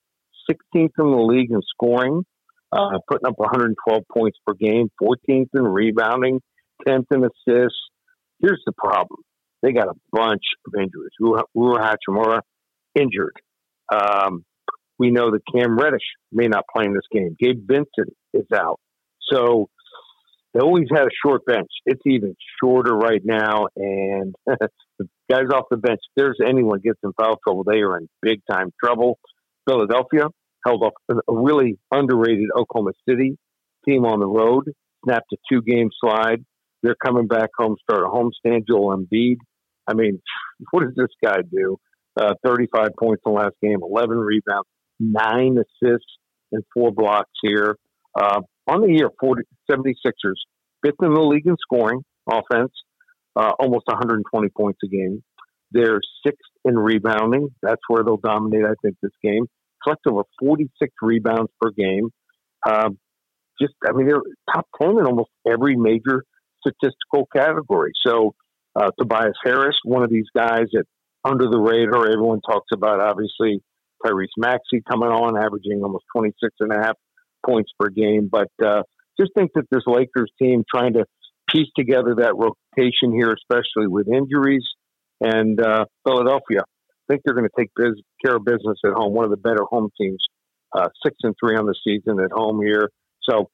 16th 0.50 0.92
in 1.00 1.12
the 1.12 1.26
league 1.28 1.52
in 1.52 1.62
scoring, 1.70 2.24
uh, 2.72 3.00
putting 3.10 3.28
up 3.28 3.38
112 3.38 4.04
points 4.14 4.38
per 4.46 4.54
game, 4.54 4.90
14th 5.02 5.48
in 5.54 5.64
rebounding, 5.64 6.42
10th 6.88 7.06
in 7.12 7.24
assists. 7.24 7.80
Here's 8.42 8.62
the 8.66 8.74
problem 8.78 9.22
they 9.66 9.74
got 9.74 9.88
a 9.88 9.94
bunch 10.12 10.44
of 10.68 10.74
injuries. 10.80 11.12
Rui 11.20 11.80
Hachimura 11.80 12.42
injured. 12.94 13.34
Um, 13.92 14.46
we 15.00 15.10
know 15.10 15.32
that 15.32 15.42
Cam 15.54 15.78
Reddish 15.78 16.04
may 16.32 16.48
not 16.48 16.66
play 16.74 16.86
in 16.86 16.94
this 16.94 17.08
game. 17.12 17.36
Gabe 17.40 17.68
Vincent 17.68 18.16
is 18.34 18.46
out. 18.54 18.80
So 19.32 19.70
they 20.54 20.60
always 20.60 20.88
had 20.92 21.06
a 21.06 21.16
short 21.26 21.46
bench. 21.46 21.70
It's 21.86 22.02
even 22.06 22.36
shorter 22.64 22.96
right 22.96 23.22
now. 23.24 23.66
And 23.76 24.36
the 24.46 25.10
guys 25.30 25.48
off 25.54 25.66
the 25.72 25.78
bench, 25.78 26.00
if 26.10 26.16
there's 26.16 26.40
anyone 26.46 26.80
gets 26.80 27.00
in 27.04 27.12
foul 27.14 27.40
trouble, 27.44 27.64
they 27.64 27.80
are 27.80 27.98
in 27.98 28.08
big 28.22 28.42
time 28.50 28.72
trouble. 28.82 29.18
Philadelphia 29.68 30.28
held 30.66 30.84
off 30.84 30.94
a 31.10 31.16
really 31.28 31.80
underrated 31.92 32.50
Oklahoma 32.56 32.92
City 33.10 33.38
team 33.88 34.06
on 34.06 34.20
the 34.20 34.28
road, 34.28 34.72
snapped 35.04 35.32
a 35.34 35.38
two 35.52 35.62
game 35.62 35.90
slide. 36.00 36.46
They're 36.84 36.96
coming 37.04 37.26
back 37.28 37.50
home, 37.58 37.78
start 37.82 38.04
a 38.04 38.10
homestand. 38.10 38.68
Joel 38.68 38.96
Embiid 38.96 39.38
I 39.88 39.94
mean, 39.94 40.22
what 40.72 40.84
does 40.84 40.94
this 40.96 41.14
guy 41.24 41.38
do? 41.50 41.78
Uh, 42.20 42.34
35 42.46 42.90
points 42.98 43.24
in 43.26 43.34
the 43.34 43.38
last 43.38 43.56
game, 43.62 43.80
11 43.82 44.18
rebounds, 44.18 44.68
nine 45.00 45.58
assists, 45.58 46.08
and 46.52 46.64
four 46.74 46.92
blocks 46.92 47.32
here. 47.42 47.78
Uh, 48.18 48.42
on 48.68 48.82
the 48.82 48.92
year, 48.92 49.10
40, 49.20 49.44
76ers, 49.70 50.36
fifth 50.84 50.96
in 51.02 51.14
the 51.14 51.22
league 51.22 51.46
in 51.46 51.58
scoring 51.62 52.04
offense, 52.30 52.72
uh, 53.36 53.52
almost 53.60 53.86
120 53.88 54.48
points 54.58 54.80
a 54.84 54.88
game. 54.88 55.22
They're 55.72 56.00
sixth 56.26 56.40
in 56.64 56.78
rebounding. 56.78 57.50
That's 57.62 57.82
where 57.90 58.04
they'll 58.04 58.18
dominate, 58.18 58.64
I 58.64 58.76
think, 58.82 58.96
this 59.02 59.12
game. 59.22 59.46
Collect 59.84 60.02
over 60.08 60.24
46 60.40 60.94
rebounds 61.02 61.52
per 61.62 61.72
game. 61.72 62.10
Um, 62.68 62.98
just, 63.62 63.74
I 63.88 63.92
mean, 63.92 64.08
they're 64.08 64.22
top 64.54 64.68
10 64.82 64.92
in 64.92 65.06
almost 65.06 65.30
every 65.46 65.76
major 65.76 66.24
statistical 66.66 67.28
category. 67.36 67.92
So 68.06 68.36
uh, 68.76 68.92
Tobias 69.00 69.38
Harris, 69.44 69.76
one 69.84 70.04
of 70.04 70.10
these 70.10 70.28
guys 70.36 70.66
that 70.74 70.86
under 71.24 71.50
the 71.50 71.60
radar, 71.60 72.08
everyone 72.12 72.42
talks 72.42 72.68
about, 72.74 73.00
obviously, 73.00 73.62
Tyrese 74.06 74.28
Maxey 74.38 74.84
coming 74.88 75.10
on, 75.10 75.38
averaging 75.38 75.82
almost 75.82 76.06
26 76.16 76.54
and 76.60 76.72
a 76.72 76.78
half 76.78 76.96
points 77.46 77.72
per 77.80 77.90
game. 77.90 78.30
But 78.32 78.50
uh, 78.64 78.84
just 79.20 79.32
think 79.36 79.52
that 79.56 79.66
this 79.72 79.84
Lakers 79.88 80.32
team 80.42 80.64
trying 80.74 80.94
to 80.94 81.06
piece 81.50 81.70
together 81.78 82.16
that 82.20 82.34
rotation 82.36 83.14
here, 83.14 83.34
especially 83.34 83.88
with 83.88 84.08
injuries, 84.08 84.66
and 85.22 85.60
uh, 85.60 85.86
Philadelphia. 86.06 86.62
I 86.62 87.14
think 87.14 87.22
they're 87.24 87.36
going 87.36 87.48
to 87.48 87.58
take 87.58 87.70
biz- 87.76 88.02
care 88.24 88.36
of 88.36 88.46
business 88.46 88.78
at 88.84 88.92
home. 88.94 89.14
One 89.14 89.26
of 89.26 89.32
the 89.32 89.38
better 89.38 89.64
home 89.70 89.90
teams, 90.00 90.24
uh, 90.76 90.90
six 91.04 91.16
and 91.24 91.36
three 91.42 91.56
on 91.56 91.66
the 91.66 91.76
season 91.84 92.20
at 92.20 92.32
home 92.32 92.62
here. 92.62 92.90
So 93.30 93.50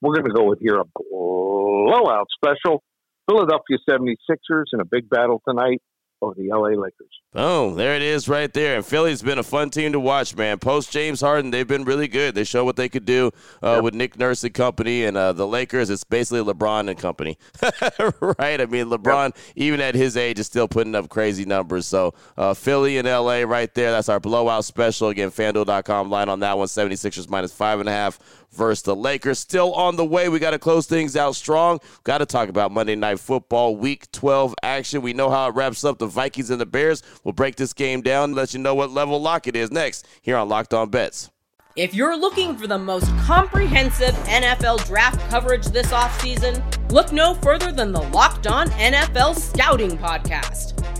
we're 0.00 0.14
going 0.14 0.26
to 0.26 0.34
go 0.34 0.44
with 0.44 0.60
here 0.60 0.76
a 0.76 0.84
blowout 0.96 2.26
special. 2.34 2.82
Philadelphia 3.28 3.78
76ers 3.88 4.64
in 4.72 4.80
a 4.80 4.84
big 4.84 5.08
battle 5.08 5.40
tonight 5.46 5.80
over 6.24 6.34
the 6.36 6.48
LA 6.48 6.80
Lakers. 6.80 7.20
Oh, 7.34 7.74
there 7.74 7.96
it 7.96 8.02
is 8.02 8.28
right 8.28 8.52
there. 8.52 8.76
And 8.76 8.86
Philly's 8.86 9.22
been 9.22 9.38
a 9.38 9.42
fun 9.42 9.70
team 9.70 9.92
to 9.92 10.00
watch, 10.00 10.36
man. 10.36 10.58
Post 10.58 10.92
James 10.92 11.20
Harden, 11.20 11.50
they've 11.50 11.66
been 11.66 11.84
really 11.84 12.08
good. 12.08 12.34
They 12.34 12.44
show 12.44 12.64
what 12.64 12.76
they 12.76 12.88
could 12.88 13.04
do 13.04 13.30
uh, 13.62 13.74
yep. 13.74 13.84
with 13.84 13.94
Nick 13.94 14.18
Nurse 14.18 14.44
and 14.44 14.54
company. 14.54 15.04
And 15.04 15.16
uh, 15.16 15.32
the 15.32 15.46
Lakers, 15.46 15.90
it's 15.90 16.04
basically 16.04 16.52
LeBron 16.52 16.88
and 16.88 16.98
company, 16.98 17.36
right? 18.20 18.60
I 18.60 18.66
mean, 18.66 18.86
LeBron, 18.86 19.34
yep. 19.34 19.38
even 19.56 19.80
at 19.80 19.94
his 19.94 20.16
age, 20.16 20.38
is 20.38 20.46
still 20.46 20.68
putting 20.68 20.94
up 20.94 21.08
crazy 21.08 21.44
numbers. 21.44 21.86
So 21.86 22.14
uh, 22.36 22.54
Philly 22.54 22.98
and 22.98 23.08
LA 23.08 23.42
right 23.42 23.72
there. 23.74 23.90
That's 23.90 24.08
our 24.08 24.20
blowout 24.20 24.64
special. 24.64 25.08
Again, 25.08 25.30
FanDuel.com 25.30 26.10
line 26.10 26.28
on 26.28 26.40
that 26.40 26.56
one, 26.56 26.68
76ers 26.68 27.28
minus 27.28 27.52
five 27.52 27.80
and 27.80 27.88
a 27.88 27.92
half 27.92 28.18
versus 28.54 28.82
the 28.82 28.96
Lakers. 28.96 29.38
Still 29.38 29.72
on 29.74 29.96
the 29.96 30.04
way. 30.04 30.28
We 30.28 30.38
got 30.38 30.50
to 30.50 30.58
close 30.58 30.86
things 30.86 31.16
out 31.16 31.36
strong. 31.36 31.80
Got 32.04 32.18
to 32.18 32.26
talk 32.26 32.48
about 32.48 32.72
Monday 32.72 32.94
Night 32.94 33.20
Football, 33.20 33.76
Week 33.76 34.10
12 34.12 34.54
action. 34.62 35.02
We 35.02 35.12
know 35.12 35.30
how 35.30 35.48
it 35.48 35.54
wraps 35.54 35.84
up 35.84 35.98
the 35.98 36.06
Vikings 36.06 36.50
and 36.50 36.60
the 36.60 36.66
Bears. 36.66 37.02
We'll 37.22 37.32
break 37.32 37.56
this 37.56 37.72
game 37.72 38.02
down 38.02 38.30
and 38.30 38.34
let 38.34 38.54
you 38.54 38.60
know 38.60 38.74
what 38.74 38.90
level 38.90 39.20
lock 39.20 39.46
it 39.46 39.56
is 39.56 39.70
next 39.70 40.06
here 40.22 40.36
on 40.36 40.48
Locked 40.48 40.74
On 40.74 40.88
Bets. 40.88 41.30
If 41.76 41.92
you're 41.92 42.16
looking 42.16 42.56
for 42.56 42.68
the 42.68 42.78
most 42.78 43.08
comprehensive 43.18 44.14
NFL 44.26 44.86
draft 44.86 45.18
coverage 45.28 45.66
this 45.66 45.88
offseason, 45.88 46.62
look 46.92 47.12
no 47.12 47.34
further 47.34 47.72
than 47.72 47.90
the 47.90 48.02
Locked 48.02 48.46
On 48.46 48.68
NFL 48.68 49.36
Scouting 49.36 49.98
Podcast. 49.98 50.73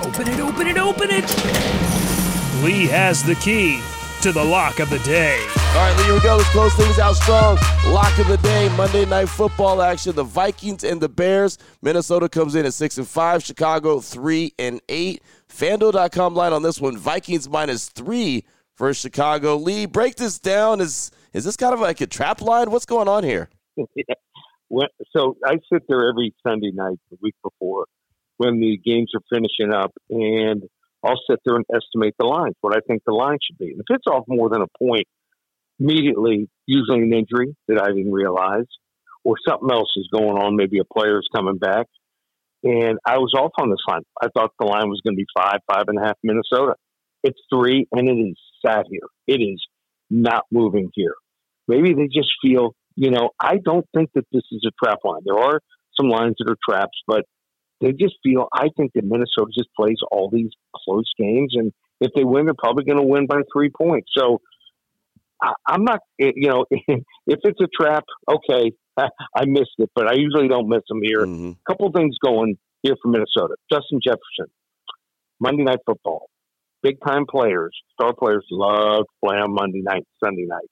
Open 0.00 0.28
it, 0.28 0.38
open 0.38 0.66
it, 0.68 0.78
open 0.78 1.08
it! 1.10 1.24
Lee 2.62 2.86
has 2.86 3.24
the 3.24 3.34
key 3.34 3.80
to 4.22 4.30
the 4.30 4.44
lock 4.44 4.78
of 4.78 4.88
the 4.90 5.00
day. 5.00 5.44
All 5.70 5.74
right, 5.74 5.94
Lee, 5.98 6.04
here 6.04 6.14
we 6.14 6.20
go. 6.20 6.36
Let's 6.36 6.48
close 6.50 6.72
things 6.74 7.00
out 7.00 7.16
strong. 7.16 7.56
Lock 7.86 8.16
of 8.18 8.28
the 8.28 8.36
day, 8.36 8.68
Monday 8.76 9.04
night 9.06 9.28
football 9.28 9.82
action. 9.82 10.14
The 10.14 10.22
Vikings 10.22 10.84
and 10.84 11.00
the 11.00 11.08
Bears. 11.08 11.58
Minnesota 11.82 12.28
comes 12.28 12.54
in 12.54 12.64
at 12.64 12.74
six 12.74 12.96
and 12.96 13.08
five. 13.08 13.42
Chicago 13.42 13.98
three 13.98 14.54
and 14.56 14.80
eight. 14.88 15.20
FanDuel.com 15.48 16.34
line 16.34 16.52
on 16.52 16.62
this 16.62 16.80
one. 16.80 16.96
Vikings 16.96 17.48
minus 17.48 17.88
three 17.88 18.44
for 18.74 18.94
Chicago. 18.94 19.56
Lee, 19.56 19.86
break 19.86 20.14
this 20.14 20.38
down. 20.38 20.80
Is 20.80 21.10
is 21.32 21.44
this 21.44 21.56
kind 21.56 21.74
of 21.74 21.80
like 21.80 22.00
a 22.00 22.06
trap 22.06 22.40
line? 22.40 22.70
What's 22.70 22.86
going 22.86 23.08
on 23.08 23.24
here? 23.24 23.48
yeah. 23.76 24.84
so 25.10 25.36
I 25.44 25.58
sit 25.72 25.82
there 25.88 26.08
every 26.08 26.32
Sunday 26.44 26.70
night, 26.72 26.98
the 27.10 27.18
week 27.20 27.34
before, 27.42 27.86
when 28.38 28.60
the 28.60 28.78
games 28.84 29.12
are 29.14 29.22
finishing 29.30 29.72
up, 29.72 29.92
and 30.10 30.62
I'll 31.04 31.20
sit 31.30 31.38
there 31.44 31.56
and 31.56 31.64
estimate 31.72 32.14
the 32.18 32.26
lines, 32.26 32.54
what 32.60 32.74
I 32.76 32.80
think 32.86 33.02
the 33.06 33.14
line 33.14 33.38
should 33.46 33.58
be. 33.58 33.70
And 33.70 33.80
if 33.80 33.86
it's 33.90 34.06
off 34.10 34.24
more 34.26 34.48
than 34.48 34.62
a 34.62 34.78
point, 34.78 35.06
immediately, 35.78 36.48
usually 36.66 37.02
an 37.02 37.12
injury 37.12 37.54
that 37.68 37.80
I 37.80 37.88
didn't 37.88 38.12
realize, 38.12 38.66
or 39.24 39.34
something 39.46 39.70
else 39.70 39.92
is 39.96 40.08
going 40.12 40.38
on. 40.38 40.56
Maybe 40.56 40.78
a 40.78 40.84
player 40.84 41.18
is 41.18 41.28
coming 41.34 41.58
back. 41.58 41.86
And 42.64 42.98
I 43.06 43.18
was 43.18 43.32
off 43.36 43.52
on 43.60 43.70
this 43.70 43.78
line. 43.86 44.02
I 44.20 44.28
thought 44.34 44.50
the 44.58 44.66
line 44.66 44.88
was 44.88 45.00
going 45.04 45.14
to 45.14 45.16
be 45.16 45.26
five, 45.36 45.60
five 45.70 45.84
and 45.86 45.98
a 45.98 46.06
half 46.06 46.16
Minnesota. 46.24 46.74
It's 47.22 47.38
three, 47.52 47.86
and 47.92 48.08
it 48.08 48.12
is 48.12 48.36
sat 48.64 48.86
here. 48.90 49.08
It 49.26 49.40
is 49.40 49.64
not 50.10 50.44
moving 50.50 50.90
here. 50.94 51.14
Maybe 51.68 51.94
they 51.94 52.06
just 52.06 52.30
feel, 52.42 52.74
you 52.96 53.10
know, 53.10 53.30
I 53.40 53.58
don't 53.62 53.86
think 53.94 54.10
that 54.14 54.24
this 54.32 54.42
is 54.50 54.66
a 54.66 54.72
trap 54.84 54.98
line. 55.04 55.20
There 55.24 55.38
are 55.38 55.60
some 56.00 56.08
lines 56.08 56.36
that 56.38 56.50
are 56.50 56.56
traps, 56.68 56.98
but 57.06 57.24
they 57.80 57.92
just 57.92 58.14
feel, 58.22 58.48
I 58.52 58.68
think 58.76 58.92
that 58.94 59.04
Minnesota 59.04 59.50
just 59.56 59.68
plays 59.76 59.98
all 60.10 60.30
these 60.30 60.50
close 60.74 61.10
games. 61.18 61.54
And 61.54 61.72
if 62.00 62.10
they 62.14 62.24
win, 62.24 62.46
they're 62.46 62.54
probably 62.58 62.84
going 62.84 62.98
to 62.98 63.06
win 63.06 63.26
by 63.26 63.40
three 63.52 63.70
points. 63.70 64.10
So 64.16 64.40
I, 65.42 65.52
am 65.68 65.84
not, 65.84 66.00
eh, 66.20 66.32
you 66.34 66.48
know, 66.48 66.64
if 66.70 67.40
it's 67.44 67.60
a 67.60 67.68
trap, 67.80 68.04
okay, 68.30 68.72
I 68.98 69.44
missed 69.46 69.76
it, 69.78 69.90
but 69.94 70.08
I 70.08 70.14
usually 70.14 70.48
don't 70.48 70.68
miss 70.68 70.82
them 70.88 71.00
here. 71.02 71.20
A 71.20 71.26
mm-hmm. 71.26 71.52
couple 71.68 71.90
things 71.92 72.16
going 72.24 72.58
here 72.82 72.94
for 73.02 73.08
Minnesota. 73.08 73.54
Justin 73.70 74.00
Jefferson, 74.02 74.52
Monday 75.40 75.64
Night 75.64 75.80
Football. 75.86 76.28
Big 76.80 76.96
time 77.04 77.26
players, 77.28 77.76
star 77.92 78.14
players 78.16 78.46
love 78.52 79.00
to 79.00 79.26
play 79.26 79.36
on 79.36 79.52
Monday 79.52 79.82
night, 79.82 80.04
Sunday 80.22 80.46
night. 80.46 80.68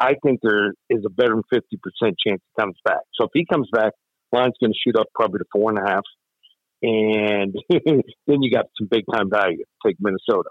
I 0.00 0.14
think 0.24 0.40
there 0.42 0.72
is 0.88 1.04
a 1.04 1.10
better 1.10 1.34
than 1.34 1.42
50% 1.52 1.60
chance 2.00 2.16
he 2.40 2.60
comes 2.60 2.76
back. 2.84 3.00
So 3.14 3.24
if 3.24 3.30
he 3.34 3.44
comes 3.44 3.68
back, 3.72 3.92
line's 4.32 4.54
going 4.60 4.72
to 4.72 4.78
shoot 4.82 4.98
up 4.98 5.06
probably 5.14 5.40
to 5.40 5.44
four 5.52 5.70
and 5.70 5.78
a 5.78 5.90
half. 5.90 6.02
And 6.82 7.54
then 7.70 8.42
you 8.42 8.50
got 8.50 8.66
some 8.78 8.88
big 8.90 9.04
time 9.12 9.30
value. 9.30 9.64
Take 9.84 9.96
Minnesota. 10.00 10.50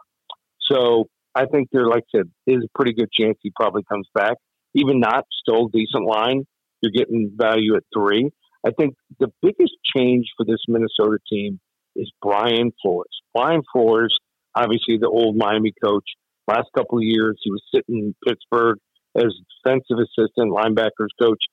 So 0.70 1.06
I 1.34 1.46
think 1.46 1.70
there, 1.72 1.88
like 1.88 2.04
I 2.14 2.20
said, 2.20 2.32
is 2.46 2.64
a 2.64 2.78
pretty 2.78 2.94
good 2.94 3.12
chance 3.12 3.38
he 3.42 3.52
probably 3.56 3.84
comes 3.90 4.08
back. 4.14 4.38
Even 4.74 5.00
not, 5.00 5.26
still 5.42 5.68
decent 5.68 6.06
line. 6.06 6.46
You're 6.82 6.92
getting 6.92 7.32
value 7.36 7.76
at 7.76 7.84
three. 7.96 8.30
I 8.66 8.72
think 8.78 8.96
the 9.20 9.32
biggest 9.42 9.74
change 9.96 10.28
for 10.36 10.46
this 10.46 10.60
Minnesota 10.68 11.18
team 11.32 11.60
is 11.96 12.12
Brian 12.22 12.72
Flores. 12.82 13.22
Brian 13.34 13.62
Flores, 13.72 14.16
obviously 14.56 14.98
the 14.98 15.08
old 15.08 15.38
Miami 15.38 15.74
coach. 15.84 16.06
Last 16.48 16.68
couple 16.76 16.98
of 16.98 17.04
years, 17.04 17.40
he 17.44 17.52
was 17.52 17.62
sitting 17.74 17.98
in 17.98 18.16
Pittsburgh 18.26 18.78
as 19.16 19.34
defensive 19.64 19.98
assistant, 19.98 20.52
linebackers 20.52 21.10
coach. 21.22 21.44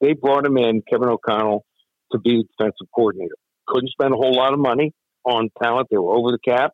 They 0.00 0.14
brought 0.14 0.46
him 0.46 0.56
in, 0.56 0.82
Kevin 0.90 1.08
O'Connell, 1.08 1.64
to 2.12 2.18
be 2.18 2.38
the 2.38 2.44
defensive 2.56 2.88
coordinator. 2.94 3.34
Couldn't 3.72 3.90
spend 3.90 4.12
a 4.12 4.16
whole 4.16 4.34
lot 4.34 4.52
of 4.52 4.58
money 4.58 4.92
on 5.24 5.48
talent. 5.62 5.88
They 5.90 5.98
were 5.98 6.14
over 6.14 6.30
the 6.30 6.38
cap. 6.38 6.72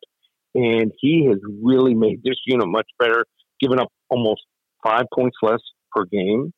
And 0.55 0.91
he 0.99 1.27
has 1.27 1.37
really 1.63 1.93
made 1.93 2.21
this 2.23 2.37
unit 2.45 2.67
much 2.67 2.87
better, 2.97 3.25
giving 3.61 3.79
up 3.79 3.89
almost 4.09 4.41
five 4.83 5.05
points 5.13 5.37
less 5.41 5.61
per 5.91 6.05
game 6.05 6.51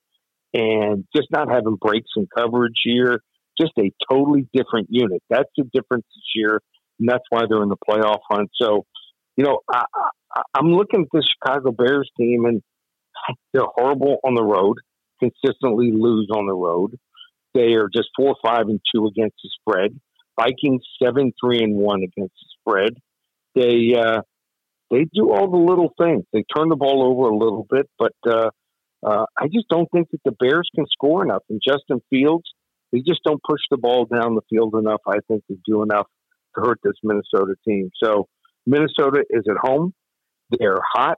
and 0.54 1.06
just 1.16 1.28
not 1.32 1.50
having 1.50 1.76
breaks 1.76 2.10
in 2.16 2.28
coverage 2.36 2.80
here. 2.84 3.22
Just 3.60 3.74
a 3.78 3.92
totally 4.10 4.48
different 4.54 4.88
unit. 4.90 5.22
That's 5.30 5.50
the 5.58 5.66
difference 5.74 6.06
this 6.16 6.32
year, 6.36 6.62
and 7.00 7.08
that's 7.08 7.24
why 7.30 7.44
they're 7.48 7.64
in 7.64 7.70
the 7.70 7.76
playoff 7.78 8.20
hunt. 8.30 8.50
So, 8.60 8.86
you 9.36 9.44
know, 9.44 9.60
I, 9.72 9.84
I, 10.34 10.42
I'm 10.56 10.68
looking 10.68 11.02
at 11.02 11.08
the 11.12 11.22
Chicago 11.22 11.72
Bears 11.72 12.10
team, 12.18 12.46
and 12.46 12.62
they're 13.54 13.68
horrible 13.76 14.20
on 14.24 14.36
the 14.36 14.44
road. 14.44 14.78
Consistently 15.20 15.92
lose 15.94 16.30
on 16.34 16.48
the 16.48 16.54
road. 16.54 16.98
They 17.54 17.74
are 17.74 17.90
just 17.94 18.10
four, 18.16 18.36
five, 18.44 18.68
and 18.68 18.80
two 18.96 19.06
against 19.06 19.36
the 19.44 19.50
spread. 19.60 20.00
Vikings 20.40 20.84
seven, 21.02 21.34
three, 21.44 21.64
and 21.64 21.76
one 21.76 22.04
against 22.04 22.34
the 22.34 22.48
spread. 22.60 22.94
They 23.56 23.96
uh, 24.00 24.22
they 24.90 25.06
do 25.14 25.32
all 25.32 25.50
the 25.50 25.58
little 25.58 25.94
things. 26.00 26.26
They 26.34 26.44
turn 26.56 26.70
the 26.70 26.76
ball 26.76 27.04
over 27.04 27.30
a 27.30 27.38
little 27.38 27.66
bit, 27.70 27.90
but 27.98 28.14
uh, 28.28 28.50
uh, 29.06 29.26
I 29.38 29.48
just 29.48 29.68
don't 29.70 29.90
think 29.92 30.10
that 30.12 30.22
the 30.26 30.32
Bears 30.32 30.70
can 30.76 30.86
score 30.92 31.24
enough. 31.24 31.44
And 31.50 31.62
Justin 31.66 32.02
Fields, 32.10 32.44
they 32.92 33.00
just 33.00 33.22
don't 33.24 33.42
push 33.48 33.62
the 33.70 33.78
ball 33.78 34.06
down 34.06 34.36
the 34.36 34.42
field 34.50 34.76
enough. 34.76 35.02
I 35.08 35.18
think 35.28 35.46
to 35.48 35.58
do 35.66 35.82
enough 35.82 36.08
to 36.56 36.62
hurt 36.62 36.80
this 36.84 36.94
Minnesota 37.04 37.56
team. 37.66 37.90
So 38.04 38.28
Minnesota 38.66 39.24
is 39.30 39.44
at 39.50 39.58
home. 39.58 39.94
They're 40.50 40.82
hot. 40.94 41.18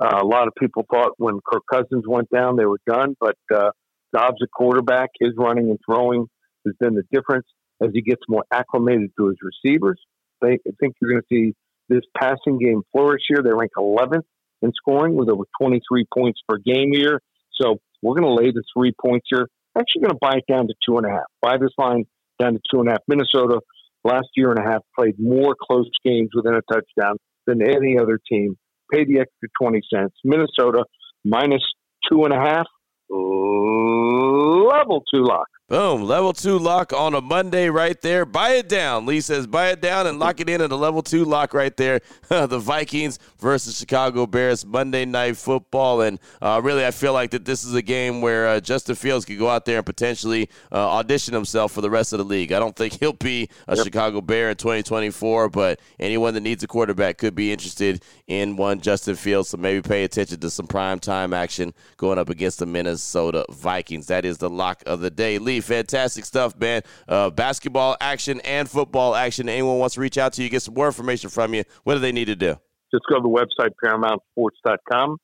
Uh, 0.00 0.18
a 0.20 0.26
lot 0.26 0.48
of 0.48 0.54
people 0.58 0.84
thought 0.92 1.12
when 1.18 1.38
Kirk 1.46 1.62
Cousins 1.72 2.04
went 2.06 2.28
down, 2.30 2.56
they 2.56 2.66
were 2.66 2.80
done. 2.86 3.14
But 3.20 3.36
uh, 3.54 3.70
Dobbs, 4.12 4.42
a 4.42 4.48
quarterback, 4.48 5.10
his 5.20 5.32
running 5.36 5.70
and 5.70 5.78
throwing 5.88 6.26
has 6.66 6.74
been 6.80 6.94
the 6.94 7.04
difference 7.12 7.46
as 7.82 7.90
he 7.92 8.02
gets 8.02 8.22
more 8.28 8.44
acclimated 8.52 9.10
to 9.18 9.28
his 9.28 9.36
receivers. 9.42 10.00
I 10.42 10.58
think 10.80 10.94
you're 11.00 11.10
going 11.10 11.22
to 11.22 11.26
see 11.30 11.54
this 11.88 12.02
passing 12.16 12.58
game 12.58 12.82
flourish 12.92 13.22
here. 13.28 13.42
They 13.42 13.52
rank 13.52 13.72
11th 13.78 14.24
in 14.62 14.72
scoring 14.74 15.14
with 15.14 15.28
over 15.28 15.44
23 15.60 16.06
points 16.12 16.40
per 16.48 16.58
game 16.58 16.92
here. 16.92 17.20
So 17.60 17.78
we're 18.02 18.14
going 18.14 18.36
to 18.36 18.42
lay 18.42 18.50
the 18.50 18.62
three 18.76 18.92
points 19.00 19.26
here. 19.30 19.48
Actually, 19.76 20.02
going 20.02 20.14
to 20.14 20.18
buy 20.20 20.34
it 20.36 20.44
down 20.50 20.66
to 20.68 20.74
two 20.86 20.98
and 20.98 21.06
a 21.06 21.10
half. 21.10 21.24
Buy 21.40 21.56
this 21.58 21.72
line 21.78 22.04
down 22.38 22.54
to 22.54 22.60
two 22.70 22.80
and 22.80 22.88
a 22.88 22.92
half. 22.92 23.00
Minnesota 23.08 23.60
last 24.04 24.28
year 24.36 24.50
and 24.50 24.58
a 24.58 24.70
half 24.70 24.82
played 24.96 25.14
more 25.18 25.56
close 25.60 25.88
games 26.04 26.30
within 26.34 26.54
a 26.54 26.62
touchdown 26.72 27.16
than 27.46 27.62
any 27.62 27.98
other 27.98 28.20
team. 28.30 28.56
Pay 28.92 29.04
the 29.04 29.20
extra 29.20 29.48
20 29.60 29.80
cents. 29.92 30.14
Minnesota 30.24 30.84
minus 31.24 31.62
two 32.10 32.24
and 32.24 32.32
a 32.32 32.38
half. 32.38 32.66
Level 33.10 35.02
two 35.12 35.24
lock. 35.24 35.48
Boom. 35.66 36.02
Level 36.02 36.34
two 36.34 36.58
lock 36.58 36.92
on 36.92 37.14
a 37.14 37.22
Monday 37.22 37.70
right 37.70 37.98
there. 38.02 38.26
Buy 38.26 38.50
it 38.50 38.68
down. 38.68 39.06
Lee 39.06 39.22
says 39.22 39.46
buy 39.46 39.70
it 39.70 39.80
down 39.80 40.06
and 40.06 40.18
lock 40.18 40.38
it 40.38 40.50
in 40.50 40.60
at 40.60 40.70
a 40.70 40.76
level 40.76 41.00
two 41.00 41.24
lock 41.24 41.54
right 41.54 41.74
there. 41.78 42.02
the 42.28 42.58
Vikings 42.58 43.18
versus 43.38 43.78
Chicago 43.78 44.26
Bears 44.26 44.66
Monday 44.66 45.06
night 45.06 45.38
football. 45.38 46.02
And 46.02 46.20
uh, 46.42 46.60
really, 46.62 46.84
I 46.84 46.90
feel 46.90 47.14
like 47.14 47.30
that 47.30 47.46
this 47.46 47.64
is 47.64 47.72
a 47.72 47.80
game 47.80 48.20
where 48.20 48.46
uh, 48.46 48.60
Justin 48.60 48.94
Fields 48.94 49.24
could 49.24 49.38
go 49.38 49.48
out 49.48 49.64
there 49.64 49.78
and 49.78 49.86
potentially 49.86 50.50
uh, 50.70 50.76
audition 50.76 51.32
himself 51.32 51.72
for 51.72 51.80
the 51.80 51.88
rest 51.88 52.12
of 52.12 52.18
the 52.18 52.26
league. 52.26 52.52
I 52.52 52.58
don't 52.58 52.76
think 52.76 52.92
he'll 53.00 53.14
be 53.14 53.48
a 53.66 53.74
yep. 53.74 53.86
Chicago 53.86 54.20
Bear 54.20 54.50
in 54.50 54.56
2024, 54.56 55.48
but 55.48 55.80
anyone 55.98 56.34
that 56.34 56.42
needs 56.42 56.62
a 56.62 56.66
quarterback 56.66 57.16
could 57.16 57.34
be 57.34 57.50
interested 57.50 58.04
in 58.26 58.56
one 58.56 58.82
Justin 58.82 59.16
Fields. 59.16 59.48
So 59.48 59.56
maybe 59.56 59.80
pay 59.80 60.04
attention 60.04 60.40
to 60.40 60.50
some 60.50 60.66
prime 60.66 60.98
time 60.98 61.32
action 61.32 61.72
going 61.96 62.18
up 62.18 62.28
against 62.28 62.58
the 62.58 62.66
Minnesota 62.66 63.46
Vikings. 63.50 64.08
That 64.08 64.26
is 64.26 64.36
the 64.36 64.50
lock 64.50 64.82
of 64.84 65.00
the 65.00 65.10
day. 65.10 65.38
Lee, 65.38 65.53
fantastic 65.60 66.24
stuff, 66.24 66.58
man. 66.58 66.82
Uh, 67.08 67.30
basketball 67.30 67.96
action 68.00 68.40
and 68.40 68.68
football 68.68 69.14
action. 69.14 69.48
Anyone 69.48 69.78
wants 69.78 69.94
to 69.94 70.00
reach 70.00 70.18
out 70.18 70.32
to 70.34 70.42
you, 70.42 70.48
get 70.48 70.62
some 70.62 70.74
more 70.74 70.86
information 70.86 71.30
from 71.30 71.54
you, 71.54 71.64
what 71.84 71.94
do 71.94 72.00
they 72.00 72.12
need 72.12 72.26
to 72.26 72.36
do? 72.36 72.56
Just 72.92 73.04
go 73.10 73.16
to 73.16 73.22
the 73.22 73.28
website, 73.28 73.70
ParamountSports.com. 73.84 75.16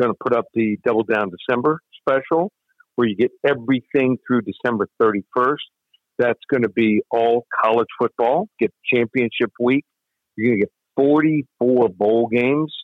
Going 0.00 0.10
to 0.10 0.16
put 0.20 0.34
up 0.34 0.46
the 0.54 0.78
Double 0.84 1.04
Down 1.04 1.30
December 1.30 1.80
special 2.00 2.50
where 2.96 3.08
you 3.08 3.16
get 3.16 3.30
everything 3.46 4.18
through 4.26 4.42
December 4.42 4.88
31st. 5.00 5.56
That's 6.18 6.40
going 6.50 6.62
to 6.62 6.68
be 6.68 7.02
all 7.10 7.46
college 7.64 7.88
football. 7.98 8.48
Get 8.60 8.72
championship 8.92 9.50
week. 9.58 9.84
You're 10.36 10.50
going 10.50 10.60
to 10.60 10.66
get 10.66 10.72
44 10.96 11.88
bowl 11.88 12.28
games 12.28 12.74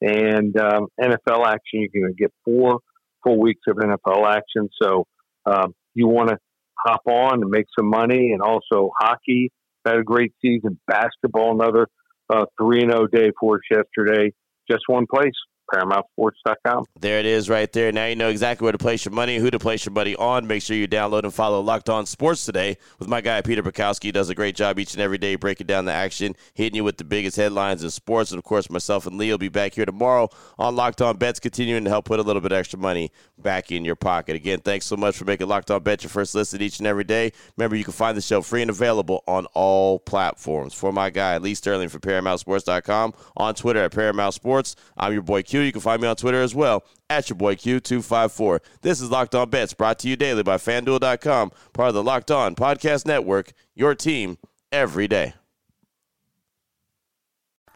and 0.00 0.58
um, 0.58 0.86
NFL 1.00 1.46
action. 1.46 1.80
You're 1.80 2.02
going 2.02 2.14
to 2.14 2.18
get 2.18 2.32
four 2.44 2.80
full 3.24 3.40
weeks 3.40 3.62
of 3.68 3.76
NFL 3.76 4.26
action. 4.26 4.68
So 4.80 5.04
um, 5.44 5.74
you 5.94 6.06
want 6.06 6.30
to 6.30 6.38
hop 6.86 7.02
on 7.06 7.42
and 7.42 7.50
make 7.50 7.66
some 7.78 7.88
money. 7.88 8.32
And 8.32 8.40
also 8.40 8.90
hockey 8.98 9.50
had 9.84 9.96
a 9.96 10.02
great 10.02 10.32
season. 10.42 10.78
Basketball, 10.86 11.60
another 11.60 11.88
uh, 12.30 12.46
3 12.60 12.80
0 12.80 13.06
day 13.08 13.30
for 13.38 13.56
us 13.56 13.60
yesterday. 13.70 14.32
Just 14.70 14.82
one 14.88 15.06
place. 15.12 15.34
ParamountSports.com. 15.72 16.86
There 17.00 17.18
it 17.18 17.26
is 17.26 17.48
right 17.48 17.70
there. 17.72 17.92
Now 17.92 18.06
you 18.06 18.16
know 18.16 18.28
exactly 18.28 18.64
where 18.64 18.72
to 18.72 18.78
place 18.78 19.04
your 19.04 19.12
money, 19.12 19.38
who 19.38 19.50
to 19.50 19.58
place 19.58 19.84
your 19.84 19.92
money 19.92 20.14
on. 20.16 20.46
Make 20.46 20.62
sure 20.62 20.76
you 20.76 20.88
download 20.88 21.24
and 21.24 21.34
follow 21.34 21.60
Locked 21.60 21.88
On 21.88 22.06
Sports 22.06 22.44
today 22.44 22.76
with 22.98 23.08
my 23.08 23.20
guy 23.20 23.40
Peter 23.42 23.62
Bukowski. 23.62 24.04
He 24.04 24.12
does 24.12 24.28
a 24.28 24.34
great 24.34 24.56
job 24.56 24.78
each 24.78 24.94
and 24.94 25.02
every 25.02 25.18
day 25.18 25.34
breaking 25.34 25.66
down 25.66 25.84
the 25.84 25.92
action, 25.92 26.34
hitting 26.54 26.76
you 26.76 26.84
with 26.84 26.98
the 26.98 27.04
biggest 27.04 27.36
headlines 27.36 27.82
in 27.82 27.90
sports. 27.90 28.30
And 28.30 28.38
of 28.38 28.44
course, 28.44 28.70
myself 28.70 29.06
and 29.06 29.18
Lee 29.18 29.30
will 29.30 29.38
be 29.38 29.48
back 29.48 29.74
here 29.74 29.86
tomorrow 29.86 30.28
on 30.58 30.76
Locked 30.76 31.02
On 31.02 31.16
Bets, 31.16 31.40
continuing 31.40 31.84
to 31.84 31.90
help 31.90 32.04
put 32.04 32.20
a 32.20 32.22
little 32.22 32.42
bit 32.42 32.52
extra 32.52 32.78
money 32.78 33.10
back 33.38 33.72
in 33.72 33.84
your 33.84 33.96
pocket. 33.96 34.36
Again, 34.36 34.60
thanks 34.60 34.86
so 34.86 34.96
much 34.96 35.16
for 35.16 35.24
making 35.24 35.48
Locked 35.48 35.70
On 35.70 35.82
Bet 35.82 36.02
your 36.02 36.10
first 36.10 36.34
listen 36.34 36.60
each 36.60 36.78
and 36.78 36.86
every 36.86 37.04
day. 37.04 37.32
Remember, 37.56 37.76
you 37.76 37.84
can 37.84 37.92
find 37.92 38.16
the 38.16 38.22
show 38.22 38.40
free 38.42 38.62
and 38.62 38.70
available 38.70 39.22
on 39.26 39.46
all 39.54 39.98
platforms. 39.98 40.74
For 40.74 40.92
my 40.92 41.10
guy, 41.10 41.38
Lee 41.38 41.54
Sterling 41.54 41.88
from 41.88 42.00
ParamountSports.com, 42.00 43.14
on 43.36 43.54
Twitter 43.54 43.84
at 43.84 43.92
Paramount 43.92 44.34
Sports. 44.34 44.76
I'm 44.96 45.12
your 45.12 45.22
boy 45.22 45.42
Q. 45.42 45.55
You 45.62 45.72
can 45.72 45.80
find 45.80 46.00
me 46.00 46.08
on 46.08 46.16
Twitter 46.16 46.40
as 46.40 46.54
well 46.54 46.84
at 47.08 47.28
your 47.28 47.36
boy 47.36 47.54
Q254. 47.54 48.60
This 48.82 49.00
is 49.00 49.10
Locked 49.10 49.34
On 49.34 49.48
Bets 49.48 49.74
brought 49.74 49.98
to 50.00 50.08
you 50.08 50.16
daily 50.16 50.42
by 50.42 50.56
FanDuel.com, 50.56 51.52
part 51.72 51.88
of 51.88 51.94
the 51.94 52.02
Locked 52.02 52.30
On 52.30 52.54
Podcast 52.54 53.06
Network, 53.06 53.52
your 53.74 53.94
team 53.94 54.38
every 54.72 55.08
day. 55.08 55.34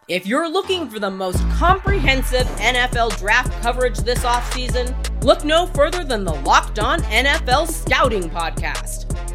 If 0.08 0.26
you're 0.26 0.50
looking 0.50 0.90
for 0.90 0.98
the 0.98 1.10
most 1.10 1.38
comprehensive 1.50 2.46
NFL 2.58 3.16
draft 3.18 3.52
coverage 3.62 3.98
this 3.98 4.24
offseason, 4.24 4.92
look 5.22 5.44
no 5.44 5.66
further 5.66 6.02
than 6.02 6.24
the 6.24 6.34
Locked 6.34 6.80
On 6.80 7.00
NFL 7.02 7.68
Scouting 7.68 8.28
Podcast. 8.28 9.19